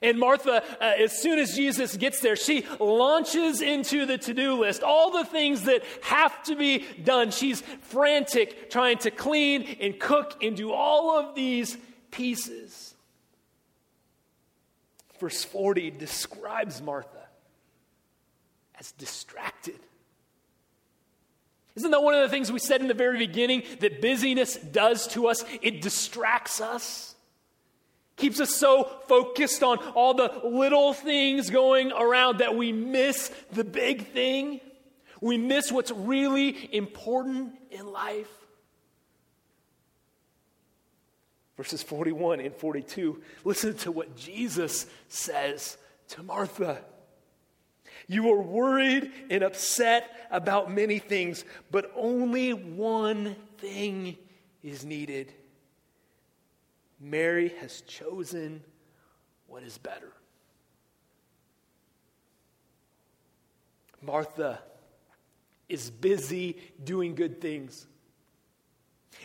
And 0.02 0.18
Martha, 0.18 0.62
uh, 0.80 0.84
as 0.98 1.18
soon 1.18 1.38
as 1.38 1.56
Jesus 1.56 1.96
gets 1.96 2.20
there, 2.20 2.36
she 2.36 2.66
launches 2.78 3.62
into 3.62 4.04
the 4.04 4.18
to 4.18 4.34
do 4.34 4.60
list, 4.60 4.82
all 4.82 5.10
the 5.10 5.24
things 5.24 5.62
that 5.62 5.82
have 6.02 6.42
to 6.44 6.56
be 6.56 6.84
done. 7.02 7.30
She's 7.30 7.62
frantic, 7.80 8.68
trying 8.70 8.98
to 8.98 9.10
clean 9.10 9.62
and 9.80 9.98
cook 9.98 10.42
and 10.42 10.54
do 10.56 10.72
all 10.72 11.18
of 11.18 11.34
these 11.34 11.78
pieces. 12.10 12.94
Verse 15.18 15.42
40 15.42 15.90
describes 15.92 16.82
Martha 16.82 17.24
as 18.78 18.92
distracted. 18.92 19.78
Isn't 21.76 21.90
that 21.90 22.02
one 22.02 22.14
of 22.14 22.22
the 22.22 22.28
things 22.28 22.52
we 22.52 22.60
said 22.60 22.80
in 22.80 22.88
the 22.88 22.94
very 22.94 23.18
beginning 23.18 23.64
that 23.80 24.00
busyness 24.00 24.56
does 24.56 25.08
to 25.08 25.26
us? 25.26 25.44
It 25.60 25.82
distracts 25.82 26.60
us, 26.60 27.16
keeps 28.16 28.38
us 28.40 28.54
so 28.54 28.88
focused 29.08 29.62
on 29.62 29.78
all 29.94 30.14
the 30.14 30.32
little 30.44 30.92
things 30.92 31.50
going 31.50 31.90
around 31.90 32.38
that 32.38 32.54
we 32.54 32.72
miss 32.72 33.30
the 33.52 33.64
big 33.64 34.08
thing. 34.08 34.60
We 35.20 35.36
miss 35.36 35.72
what's 35.72 35.90
really 35.90 36.74
important 36.74 37.54
in 37.70 37.90
life. 37.90 38.30
Verses 41.56 41.82
41 41.82 42.40
and 42.40 42.54
42, 42.54 43.22
listen 43.44 43.74
to 43.78 43.92
what 43.92 44.16
Jesus 44.16 44.86
says 45.08 45.76
to 46.08 46.22
Martha. 46.22 46.84
You 48.06 48.32
are 48.32 48.40
worried 48.40 49.12
and 49.30 49.42
upset 49.42 50.10
about 50.30 50.70
many 50.70 50.98
things, 50.98 51.44
but 51.70 51.90
only 51.96 52.52
one 52.52 53.36
thing 53.58 54.16
is 54.62 54.84
needed. 54.84 55.32
Mary 57.00 57.52
has 57.60 57.82
chosen 57.82 58.62
what 59.46 59.62
is 59.62 59.78
better. 59.78 60.12
Martha 64.02 64.58
is 65.68 65.90
busy 65.90 66.58
doing 66.82 67.14
good 67.14 67.40
things. 67.40 67.86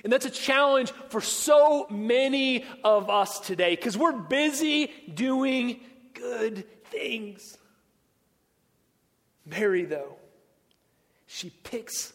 And 0.04 0.14
that's 0.14 0.26
a 0.26 0.30
challenge 0.30 0.92
for 1.10 1.20
so 1.20 1.88
many 1.90 2.66
of 2.84 3.10
us 3.10 3.40
today 3.40 3.76
because 3.76 3.98
we're 3.98 4.14
busy 4.14 4.92
doing 5.14 5.82
good 6.14 6.66
things. 6.86 7.58
Mary, 9.50 9.86
though, 9.86 10.16
she 11.26 11.50
picks 11.64 12.14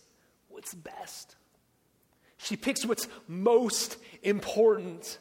what's 0.49 0.75
best. 0.75 1.37
She 2.39 2.57
picks 2.57 2.85
what's 2.85 3.09
most 3.27 3.97
important. 4.23 5.19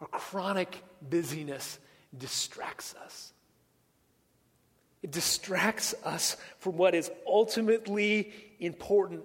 Our 0.00 0.08
chronic 0.08 0.82
busyness 1.00 1.78
distracts 2.16 2.94
us. 3.02 3.32
It 5.02 5.10
distracts 5.10 5.94
us 6.04 6.36
from 6.58 6.76
what 6.76 6.94
is 6.94 7.10
ultimately 7.26 8.32
important. 8.58 9.22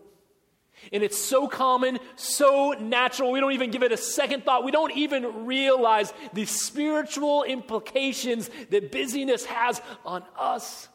And 0.92 1.04
it's 1.04 1.18
so 1.18 1.48
common, 1.48 2.00
so 2.16 2.72
natural, 2.72 3.32
we 3.32 3.40
don't 3.40 3.54
even 3.54 3.72
give 3.72 3.84
it 3.84 3.92
a 3.92 3.98
second 3.98 4.44
thought. 4.44 4.64
We 4.64 4.72
don't 4.72 4.96
even 4.98 5.46
realize 5.46 6.14
the 6.34 6.46
spiritual 6.46 7.44
implications 7.44 8.50
that 8.70 8.92
busyness 8.92 9.46
has 9.46 9.82
on 10.06 10.24
us 10.38 10.88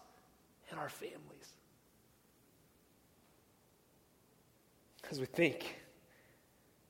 and 0.70 0.80
our 0.80 0.88
families. 0.88 1.22
As 5.10 5.20
we 5.20 5.26
think 5.26 5.76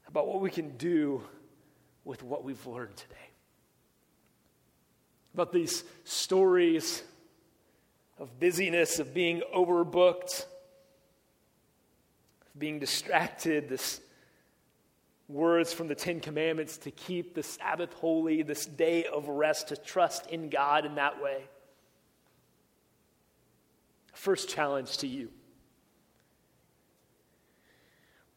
about 0.08 0.26
what 0.26 0.40
we 0.40 0.50
can 0.50 0.76
do 0.76 1.22
with 2.04 2.22
what 2.22 2.44
we've 2.44 2.66
learned 2.66 2.96
today, 2.96 3.14
about 5.34 5.52
these 5.52 5.84
stories 6.04 7.02
of 8.18 8.40
busyness, 8.40 8.98
of 8.98 9.12
being 9.12 9.42
overbooked 9.54 10.46
being 12.58 12.78
distracted, 12.78 13.68
this 13.68 14.00
words 15.28 15.72
from 15.72 15.88
the 15.88 15.94
Ten 15.94 16.20
Commandments 16.20 16.78
to 16.78 16.90
keep 16.90 17.34
the 17.34 17.42
Sabbath 17.42 17.92
holy, 17.94 18.42
this 18.42 18.66
day 18.66 19.04
of 19.04 19.28
rest, 19.28 19.68
to 19.68 19.76
trust 19.76 20.26
in 20.28 20.48
God 20.48 20.86
in 20.86 20.94
that 20.96 21.22
way. 21.22 21.44
First 24.12 24.48
challenge 24.48 24.98
to 24.98 25.06
you 25.06 25.30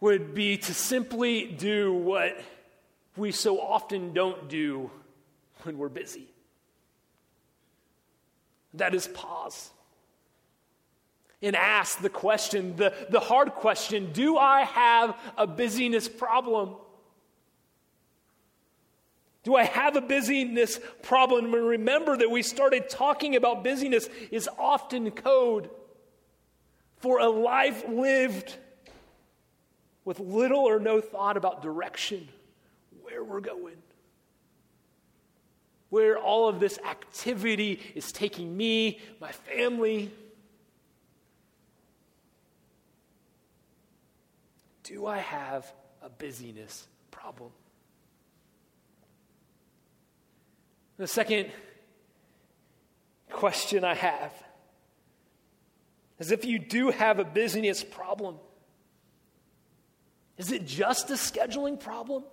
would 0.01 0.33
be 0.33 0.57
to 0.57 0.73
simply 0.73 1.45
do 1.45 1.93
what 1.93 2.39
we 3.15 3.31
so 3.31 3.59
often 3.59 4.13
don't 4.13 4.49
do 4.49 4.89
when 5.63 5.77
we're 5.77 5.89
busy. 5.89 6.27
That 8.73 8.95
is 8.95 9.07
pause 9.07 9.71
and 11.41 11.55
ask 11.55 12.01
the 12.01 12.09
question, 12.09 12.75
the, 12.75 12.93
the 13.09 13.19
hard 13.19 13.51
question 13.53 14.11
Do 14.11 14.37
I 14.37 14.63
have 14.63 15.17
a 15.37 15.47
busyness 15.47 16.07
problem? 16.07 16.75
Do 19.43 19.55
I 19.55 19.63
have 19.63 19.95
a 19.95 20.01
busyness 20.01 20.79
problem? 21.01 21.53
And 21.53 21.65
remember 21.65 22.17
that 22.17 22.29
we 22.29 22.43
started 22.43 22.89
talking 22.89 23.35
about 23.35 23.63
busyness 23.63 24.09
is 24.31 24.49
often 24.57 25.09
code 25.11 25.69
for 26.97 27.19
a 27.19 27.29
life 27.29 27.83
lived 27.87 28.57
with 30.03 30.19
little 30.19 30.59
or 30.59 30.79
no 30.79 30.99
thought 30.99 31.37
about 31.37 31.61
direction, 31.61 32.27
where 33.03 33.23
we're 33.23 33.39
going, 33.39 33.77
where 35.89 36.17
all 36.17 36.49
of 36.49 36.59
this 36.59 36.77
activity 36.79 37.79
is 37.95 38.11
taking 38.11 38.55
me, 38.55 38.99
my 39.21 39.31
family. 39.31 40.11
Do 44.89 45.05
I 45.05 45.19
have 45.19 45.71
a 46.01 46.09
busyness 46.09 46.87
problem? 47.11 47.51
The 50.97 51.05
second 51.05 51.51
question 53.29 53.83
I 53.83 53.93
have 53.93 54.33
is 56.17 56.31
if 56.31 56.43
you 56.43 56.57
do 56.57 56.89
have 56.89 57.19
a 57.19 57.23
busyness 57.23 57.83
problem, 57.83 58.37
is 60.39 60.51
it 60.51 60.65
just 60.65 61.11
a 61.11 61.13
scheduling 61.13 61.79
problem? 61.79 62.23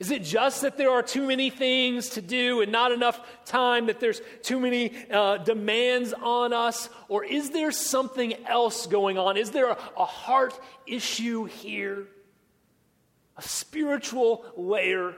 Is 0.00 0.10
it 0.10 0.24
just 0.24 0.62
that 0.62 0.78
there 0.78 0.90
are 0.90 1.02
too 1.02 1.26
many 1.26 1.50
things 1.50 2.08
to 2.10 2.22
do 2.22 2.62
and 2.62 2.72
not 2.72 2.90
enough 2.90 3.20
time, 3.44 3.86
that 3.86 4.00
there's 4.00 4.22
too 4.42 4.58
many 4.58 4.94
uh, 5.10 5.36
demands 5.36 6.14
on 6.14 6.54
us? 6.54 6.88
Or 7.08 7.22
is 7.22 7.50
there 7.50 7.70
something 7.70 8.32
else 8.46 8.86
going 8.86 9.18
on? 9.18 9.36
Is 9.36 9.50
there 9.50 9.68
a, 9.68 9.78
a 9.98 10.06
heart 10.06 10.58
issue 10.86 11.44
here? 11.44 12.06
A 13.36 13.42
spiritual 13.42 14.46
layer 14.56 15.14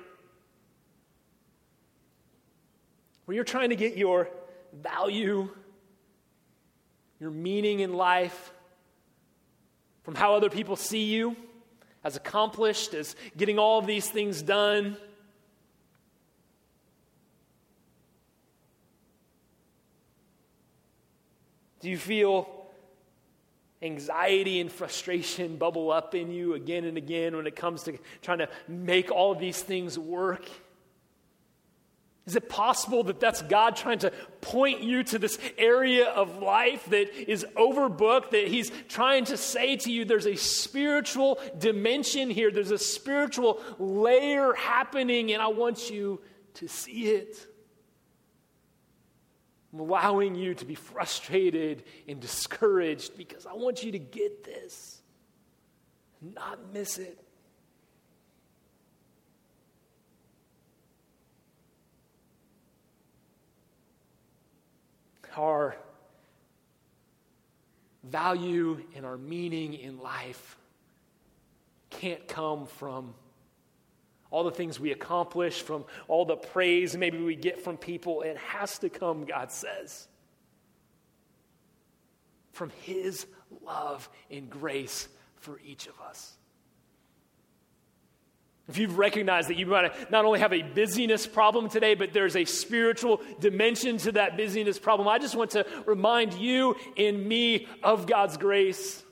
where 3.24 3.36
you're 3.36 3.44
trying 3.44 3.70
to 3.70 3.76
get 3.76 3.96
your 3.96 4.28
value, 4.72 5.48
your 7.20 7.30
meaning 7.30 7.80
in 7.80 7.92
life 7.92 8.52
from 10.02 10.16
how 10.16 10.34
other 10.34 10.50
people 10.50 10.74
see 10.74 11.04
you 11.04 11.36
as 12.04 12.16
accomplished, 12.16 12.94
as 12.94 13.16
getting 13.36 13.58
all 13.58 13.78
of 13.78 13.86
these 13.86 14.08
things 14.08 14.42
done. 14.42 14.96
Do 21.80 21.90
you 21.90 21.98
feel 21.98 22.48
anxiety 23.82 24.60
and 24.60 24.70
frustration 24.70 25.56
bubble 25.56 25.90
up 25.90 26.14
in 26.14 26.30
you 26.30 26.54
again 26.54 26.84
and 26.84 26.96
again 26.96 27.36
when 27.36 27.46
it 27.46 27.56
comes 27.56 27.82
to 27.82 27.98
trying 28.22 28.38
to 28.38 28.48
make 28.68 29.10
all 29.10 29.32
of 29.32 29.40
these 29.40 29.60
things 29.60 29.98
work? 29.98 30.48
Is 32.24 32.36
it 32.36 32.48
possible 32.48 33.02
that 33.04 33.18
that's 33.18 33.42
God 33.42 33.74
trying 33.74 33.98
to 34.00 34.12
point 34.40 34.80
you 34.80 35.02
to 35.04 35.18
this 35.18 35.38
area 35.58 36.08
of 36.08 36.40
life 36.40 36.86
that 36.90 37.12
is 37.28 37.44
overbooked? 37.56 38.30
That 38.30 38.46
He's 38.46 38.70
trying 38.88 39.24
to 39.24 39.36
say 39.36 39.76
to 39.76 39.90
you, 39.90 40.04
there's 40.04 40.26
a 40.26 40.36
spiritual 40.36 41.40
dimension 41.58 42.30
here, 42.30 42.52
there's 42.52 42.70
a 42.70 42.78
spiritual 42.78 43.60
layer 43.78 44.52
happening, 44.54 45.32
and 45.32 45.42
I 45.42 45.48
want 45.48 45.90
you 45.90 46.20
to 46.54 46.68
see 46.68 47.06
it. 47.06 47.36
I'm 49.72 49.80
allowing 49.80 50.36
you 50.36 50.54
to 50.54 50.64
be 50.64 50.74
frustrated 50.74 51.82
and 52.06 52.20
discouraged 52.20 53.16
because 53.16 53.46
I 53.46 53.54
want 53.54 53.82
you 53.82 53.92
to 53.92 53.98
get 53.98 54.44
this, 54.44 55.00
not 56.20 56.72
miss 56.72 56.98
it. 56.98 57.18
Our 65.36 65.76
value 68.04 68.82
and 68.96 69.06
our 69.06 69.16
meaning 69.16 69.74
in 69.74 69.98
life 70.00 70.56
can't 71.90 72.26
come 72.26 72.66
from 72.66 73.14
all 74.30 74.44
the 74.44 74.50
things 74.50 74.80
we 74.80 74.92
accomplish, 74.92 75.60
from 75.60 75.84
all 76.08 76.24
the 76.24 76.36
praise 76.36 76.96
maybe 76.96 77.18
we 77.18 77.36
get 77.36 77.62
from 77.62 77.76
people. 77.76 78.22
It 78.22 78.38
has 78.38 78.78
to 78.78 78.88
come, 78.88 79.24
God 79.24 79.52
says, 79.52 80.08
from 82.52 82.70
His 82.82 83.26
love 83.64 84.08
and 84.30 84.48
grace 84.48 85.08
for 85.36 85.60
each 85.64 85.86
of 85.86 86.00
us. 86.00 86.38
If 88.68 88.78
you've 88.78 88.96
recognized 88.96 89.48
that 89.48 89.56
you 89.56 89.66
might 89.66 90.10
not 90.10 90.24
only 90.24 90.38
have 90.38 90.52
a 90.52 90.62
busyness 90.62 91.26
problem 91.26 91.68
today, 91.68 91.94
but 91.94 92.12
there's 92.12 92.36
a 92.36 92.44
spiritual 92.44 93.20
dimension 93.40 93.98
to 93.98 94.12
that 94.12 94.36
busyness 94.36 94.78
problem, 94.78 95.08
I 95.08 95.18
just 95.18 95.34
want 95.34 95.50
to 95.52 95.66
remind 95.84 96.34
you 96.34 96.76
and 96.96 97.26
me 97.26 97.66
of 97.82 98.06
God's 98.06 98.36
grace. 98.36 99.02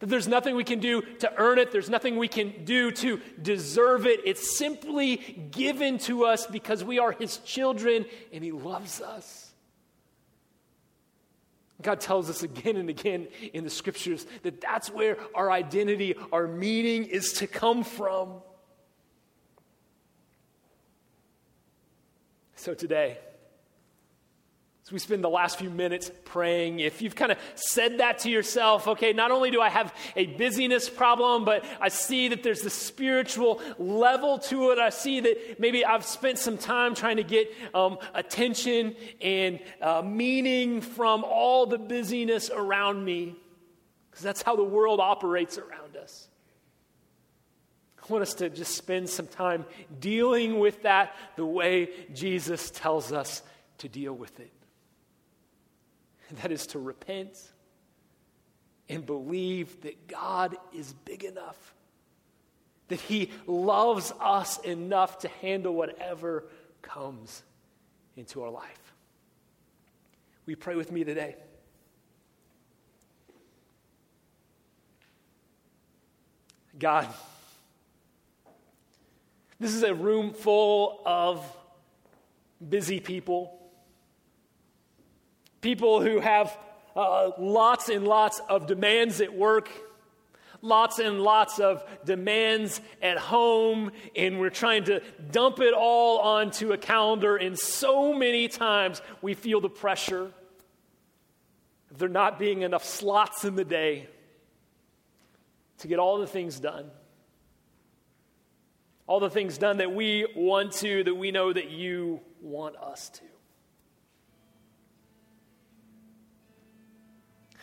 That 0.00 0.10
there's 0.10 0.28
nothing 0.28 0.56
we 0.56 0.64
can 0.64 0.78
do 0.78 1.00
to 1.20 1.32
earn 1.38 1.58
it, 1.58 1.72
there's 1.72 1.88
nothing 1.88 2.18
we 2.18 2.28
can 2.28 2.64
do 2.64 2.90
to 2.92 3.18
deserve 3.40 4.06
it. 4.06 4.20
It's 4.26 4.58
simply 4.58 5.16
given 5.50 5.96
to 6.00 6.26
us 6.26 6.46
because 6.46 6.84
we 6.84 6.98
are 6.98 7.12
His 7.12 7.38
children 7.38 8.04
and 8.30 8.44
He 8.44 8.52
loves 8.52 9.00
us. 9.00 9.45
God 11.82 12.00
tells 12.00 12.30
us 12.30 12.42
again 12.42 12.76
and 12.76 12.88
again 12.88 13.28
in 13.52 13.64
the 13.64 13.70
scriptures 13.70 14.26
that 14.42 14.60
that's 14.60 14.88
where 14.90 15.18
our 15.34 15.50
identity, 15.50 16.14
our 16.32 16.46
meaning 16.46 17.04
is 17.04 17.34
to 17.34 17.46
come 17.46 17.84
from. 17.84 18.40
So 22.54 22.72
today, 22.74 23.18
we 24.92 25.00
spend 25.00 25.24
the 25.24 25.28
last 25.28 25.58
few 25.58 25.68
minutes 25.68 26.12
praying, 26.24 26.78
if 26.78 27.02
you've 27.02 27.16
kind 27.16 27.32
of 27.32 27.38
said 27.56 27.98
that 27.98 28.20
to 28.20 28.30
yourself, 28.30 28.86
okay, 28.86 29.12
not 29.12 29.32
only 29.32 29.50
do 29.50 29.60
I 29.60 29.68
have 29.68 29.92
a 30.14 30.26
busyness 30.26 30.88
problem, 30.88 31.44
but 31.44 31.64
I 31.80 31.88
see 31.88 32.28
that 32.28 32.44
there's 32.44 32.60
the 32.60 32.70
spiritual 32.70 33.60
level 33.80 34.38
to 34.38 34.70
it. 34.70 34.78
I 34.78 34.90
see 34.90 35.18
that 35.18 35.58
maybe 35.58 35.84
I've 35.84 36.04
spent 36.04 36.38
some 36.38 36.56
time 36.56 36.94
trying 36.94 37.16
to 37.16 37.24
get 37.24 37.52
um, 37.74 37.98
attention 38.14 38.94
and 39.20 39.58
uh, 39.82 40.02
meaning 40.02 40.80
from 40.80 41.24
all 41.24 41.66
the 41.66 41.78
busyness 41.78 42.48
around 42.54 43.04
me, 43.04 43.34
because 44.08 44.22
that's 44.22 44.42
how 44.42 44.54
the 44.54 44.62
world 44.62 45.00
operates 45.00 45.58
around 45.58 45.96
us. 45.96 46.28
I 48.00 48.12
want 48.12 48.22
us 48.22 48.34
to 48.34 48.50
just 48.50 48.76
spend 48.76 49.10
some 49.10 49.26
time 49.26 49.66
dealing 49.98 50.60
with 50.60 50.84
that 50.84 51.16
the 51.34 51.44
way 51.44 51.88
Jesus 52.14 52.70
tells 52.70 53.10
us 53.10 53.42
to 53.78 53.88
deal 53.88 54.12
with 54.12 54.38
it. 54.38 54.52
That 56.42 56.50
is 56.52 56.66
to 56.68 56.78
repent 56.78 57.38
and 58.88 59.04
believe 59.04 59.82
that 59.82 60.08
God 60.08 60.56
is 60.74 60.92
big 61.04 61.24
enough, 61.24 61.74
that 62.88 63.00
He 63.00 63.30
loves 63.46 64.12
us 64.20 64.58
enough 64.58 65.18
to 65.20 65.28
handle 65.28 65.74
whatever 65.74 66.44
comes 66.82 67.42
into 68.16 68.42
our 68.42 68.50
life. 68.50 68.92
We 70.46 70.54
pray 70.54 70.76
with 70.76 70.92
me 70.92 71.04
today? 71.04 71.36
God, 76.78 77.08
this 79.58 79.74
is 79.74 79.82
a 79.82 79.94
room 79.94 80.32
full 80.32 81.00
of 81.06 81.42
busy 82.68 83.00
people 83.00 83.65
people 85.66 86.00
who 86.00 86.20
have 86.20 86.56
uh, 86.94 87.32
lots 87.38 87.88
and 87.88 88.06
lots 88.06 88.40
of 88.48 88.68
demands 88.68 89.20
at 89.20 89.34
work, 89.34 89.68
lots 90.62 91.00
and 91.00 91.20
lots 91.20 91.58
of 91.58 91.82
demands 92.04 92.80
at 93.02 93.18
home, 93.18 93.90
and 94.14 94.38
we're 94.38 94.48
trying 94.48 94.84
to 94.84 95.02
dump 95.32 95.58
it 95.58 95.74
all 95.74 96.20
onto 96.20 96.72
a 96.72 96.78
calendar. 96.78 97.34
And 97.34 97.58
so 97.58 98.14
many 98.14 98.46
times 98.46 99.02
we 99.22 99.34
feel 99.34 99.60
the 99.60 99.68
pressure 99.68 100.30
of 101.90 101.98
there 101.98 102.08
not 102.08 102.38
being 102.38 102.62
enough 102.62 102.84
slots 102.84 103.44
in 103.44 103.56
the 103.56 103.64
day 103.64 104.06
to 105.78 105.88
get 105.88 105.98
all 105.98 106.18
the 106.18 106.28
things 106.28 106.60
done. 106.60 106.88
all 109.08 109.20
the 109.20 109.30
things 109.30 109.58
done 109.58 109.78
that 109.78 109.92
we 109.92 110.26
want 110.36 110.72
to, 110.74 111.02
that 111.04 111.14
we 111.14 111.32
know 111.32 111.52
that 111.52 111.70
you 111.70 112.20
want 112.40 112.76
us 112.76 113.08
to. 113.10 113.35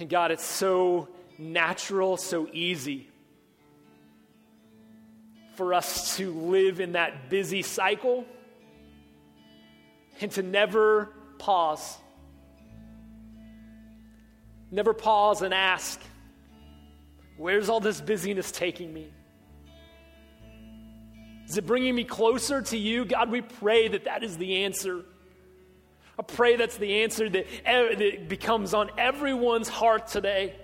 And 0.04 0.10
God, 0.10 0.32
it's 0.32 0.44
so 0.44 1.08
natural, 1.38 2.18
so 2.18 2.50
easy 2.52 3.08
for 5.56 5.74
us 5.74 6.18
to 6.18 6.34
live 6.34 6.82
in 6.82 6.92
that 6.92 7.30
busy 7.30 7.62
cycle 7.62 8.26
and 10.20 10.30
to 10.34 10.44
never 10.44 11.13
pause. 11.39 11.98
Never 14.72 14.94
pause 14.94 15.42
and 15.42 15.54
ask, 15.54 16.02
where's 17.38 17.70
all 17.70 17.80
this 17.80 18.02
busyness 18.02 18.52
taking 18.52 18.94
me? 18.94 19.08
Is 21.48 21.58
it 21.58 21.66
bringing 21.66 21.96
me 21.96 22.04
closer 22.04 22.62
to 22.62 22.78
you? 22.78 23.06
God, 23.06 23.32
we 23.32 23.39
pray 23.39 23.88
that 23.88 24.04
that 24.04 24.22
is 24.22 24.36
the 24.36 24.66
answer. 24.66 25.06
I 26.17 26.21
pray 26.21 26.56
that's 26.56 26.78
the 26.78 27.04
answer 27.04 27.28
that, 27.30 27.45
that 27.65 28.30
becomes 28.30 28.73
on 28.73 28.91
everyone's 28.97 29.67
heart 29.67 30.08
today. 30.08 30.56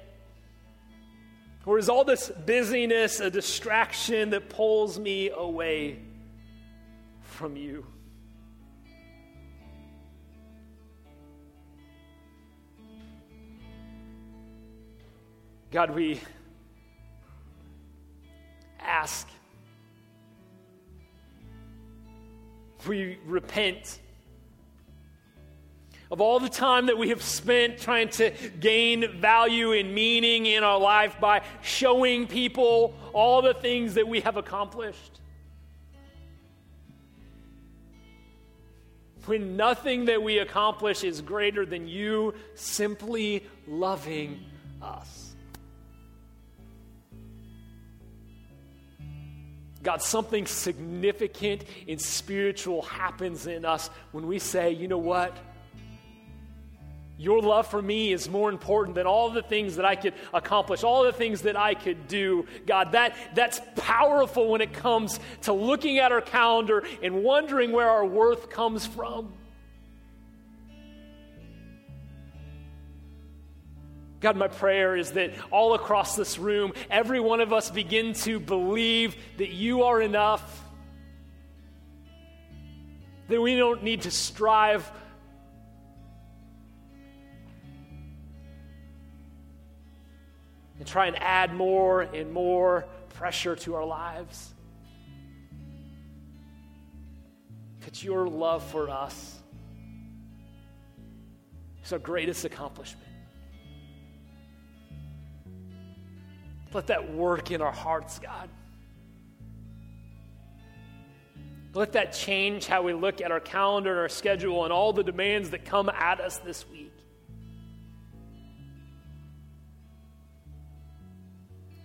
Or 1.66 1.78
is 1.78 1.90
all 1.90 2.04
this 2.04 2.30
busyness 2.30 3.20
a 3.20 3.30
distraction 3.30 4.30
that 4.32 4.50
pulls 4.50 5.00
me 5.00 5.30
away 5.30 6.00
from 7.22 7.56
you? 7.56 7.86
God, 15.72 15.92
we 15.92 16.20
ask, 18.80 19.28
we 22.88 23.20
repent 23.26 24.00
of 26.12 26.22
all 26.22 26.40
the 26.40 26.50
time 26.50 26.88
that 26.88 26.98
we 26.98 27.10
have 27.10 27.22
spent 27.22 27.78
trying 27.78 28.10
to 28.10 28.32
gain 28.60 29.20
value 29.20 29.74
and 29.74 29.94
meaning 29.94 30.48
in 30.48 30.64
our 30.64 30.80
life 30.80 31.20
by 31.20 31.42
showing 31.62 32.26
people 32.26 32.96
all 33.14 33.42
the 33.42 33.54
things 33.54 33.94
that 33.94 34.08
we 34.08 34.22
have 34.22 34.36
accomplished. 34.36 35.20
When 39.26 39.56
nothing 39.56 40.06
that 40.06 40.24
we 40.24 40.40
accomplish 40.40 41.04
is 41.04 41.22
greater 41.22 41.64
than 41.64 41.88
you 41.88 42.34
simply 42.56 43.46
loving 43.68 44.44
us. 44.82 45.36
God, 49.84 50.02
something 50.02 50.48
significant 50.48 51.64
and 51.88 52.02
spiritual 52.02 52.82
happens 52.82 53.46
in 53.46 53.64
us 53.64 53.90
when 54.12 54.26
we 54.28 54.40
say, 54.40 54.72
you 54.72 54.88
know 54.88 54.98
what? 54.98 55.38
Your 57.20 57.42
love 57.42 57.68
for 57.68 57.82
me 57.82 58.14
is 58.14 58.30
more 58.30 58.50
important 58.50 58.96
than 58.96 59.06
all 59.06 59.30
the 59.30 59.42
things 59.42 59.76
that 59.76 59.84
I 59.84 59.98
could 59.98 60.14
accomplish, 60.34 60.86
all 60.86 61.04
the 61.04 61.12
things 61.12 61.42
that 61.42 61.58
I 61.58 61.74
could 61.74 62.08
do. 62.08 62.46
God, 62.66 62.94
that, 62.94 63.14
that's 63.36 63.60
powerful 63.76 64.48
when 64.48 64.62
it 64.62 64.72
comes 64.72 65.20
to 65.42 65.52
looking 65.52 65.98
at 65.98 66.14
our 66.14 66.22
calendar 66.22 66.86
and 67.04 67.22
wondering 67.22 67.74
where 67.74 67.90
our 67.90 68.06
worth 68.06 68.50
comes 68.50 68.86
from. 68.86 69.34
God, 74.22 74.38
my 74.38 74.48
prayer 74.48 74.96
is 74.96 75.12
that 75.12 75.34
all 75.52 75.74
across 75.74 76.16
this 76.16 76.40
room, 76.40 76.72
every 76.90 77.20
one 77.20 77.42
of 77.42 77.52
us 77.52 77.70
begin 77.70 78.14
to 78.14 78.40
believe 78.40 79.18
that 79.40 79.50
you 79.50 79.84
are 79.84 80.02
enough, 80.02 80.64
that 83.28 83.42
we 83.42 83.58
don't 83.58 83.84
need 83.84 84.04
to 84.04 84.12
strive. 84.12 84.90
Try 90.90 91.08
and 91.08 91.16
add 91.22 91.54
more 91.54 92.02
and 92.02 92.32
more 92.32 92.86
pressure 93.14 93.56
to 93.56 93.76
our 93.76 93.86
lives. 93.86 94.54
That 97.82 98.04
your 98.04 98.28
love 98.28 98.64
for 98.64 98.90
us 98.90 99.40
is 101.84 101.94
our 101.94 102.00
greatest 102.00 102.46
accomplishment. 102.46 103.06
Let 106.74 106.88
that 106.88 107.14
work 107.14 107.52
in 107.52 107.62
our 107.62 107.72
hearts, 107.72 108.20
God. 108.20 108.50
Let 111.74 111.94
that 111.94 112.14
change 112.14 112.66
how 112.66 112.82
we 112.82 112.94
look 112.94 113.22
at 113.22 113.32
our 113.32 113.40
calendar 113.40 113.92
and 113.92 114.00
our 114.00 114.10
schedule 114.10 114.64
and 114.64 114.74
all 114.74 114.92
the 114.92 115.04
demands 115.04 115.52
that 115.52 115.66
come 115.66 115.90
at 115.90 116.20
us 116.20 116.38
this 116.38 116.68
week. 116.70 116.79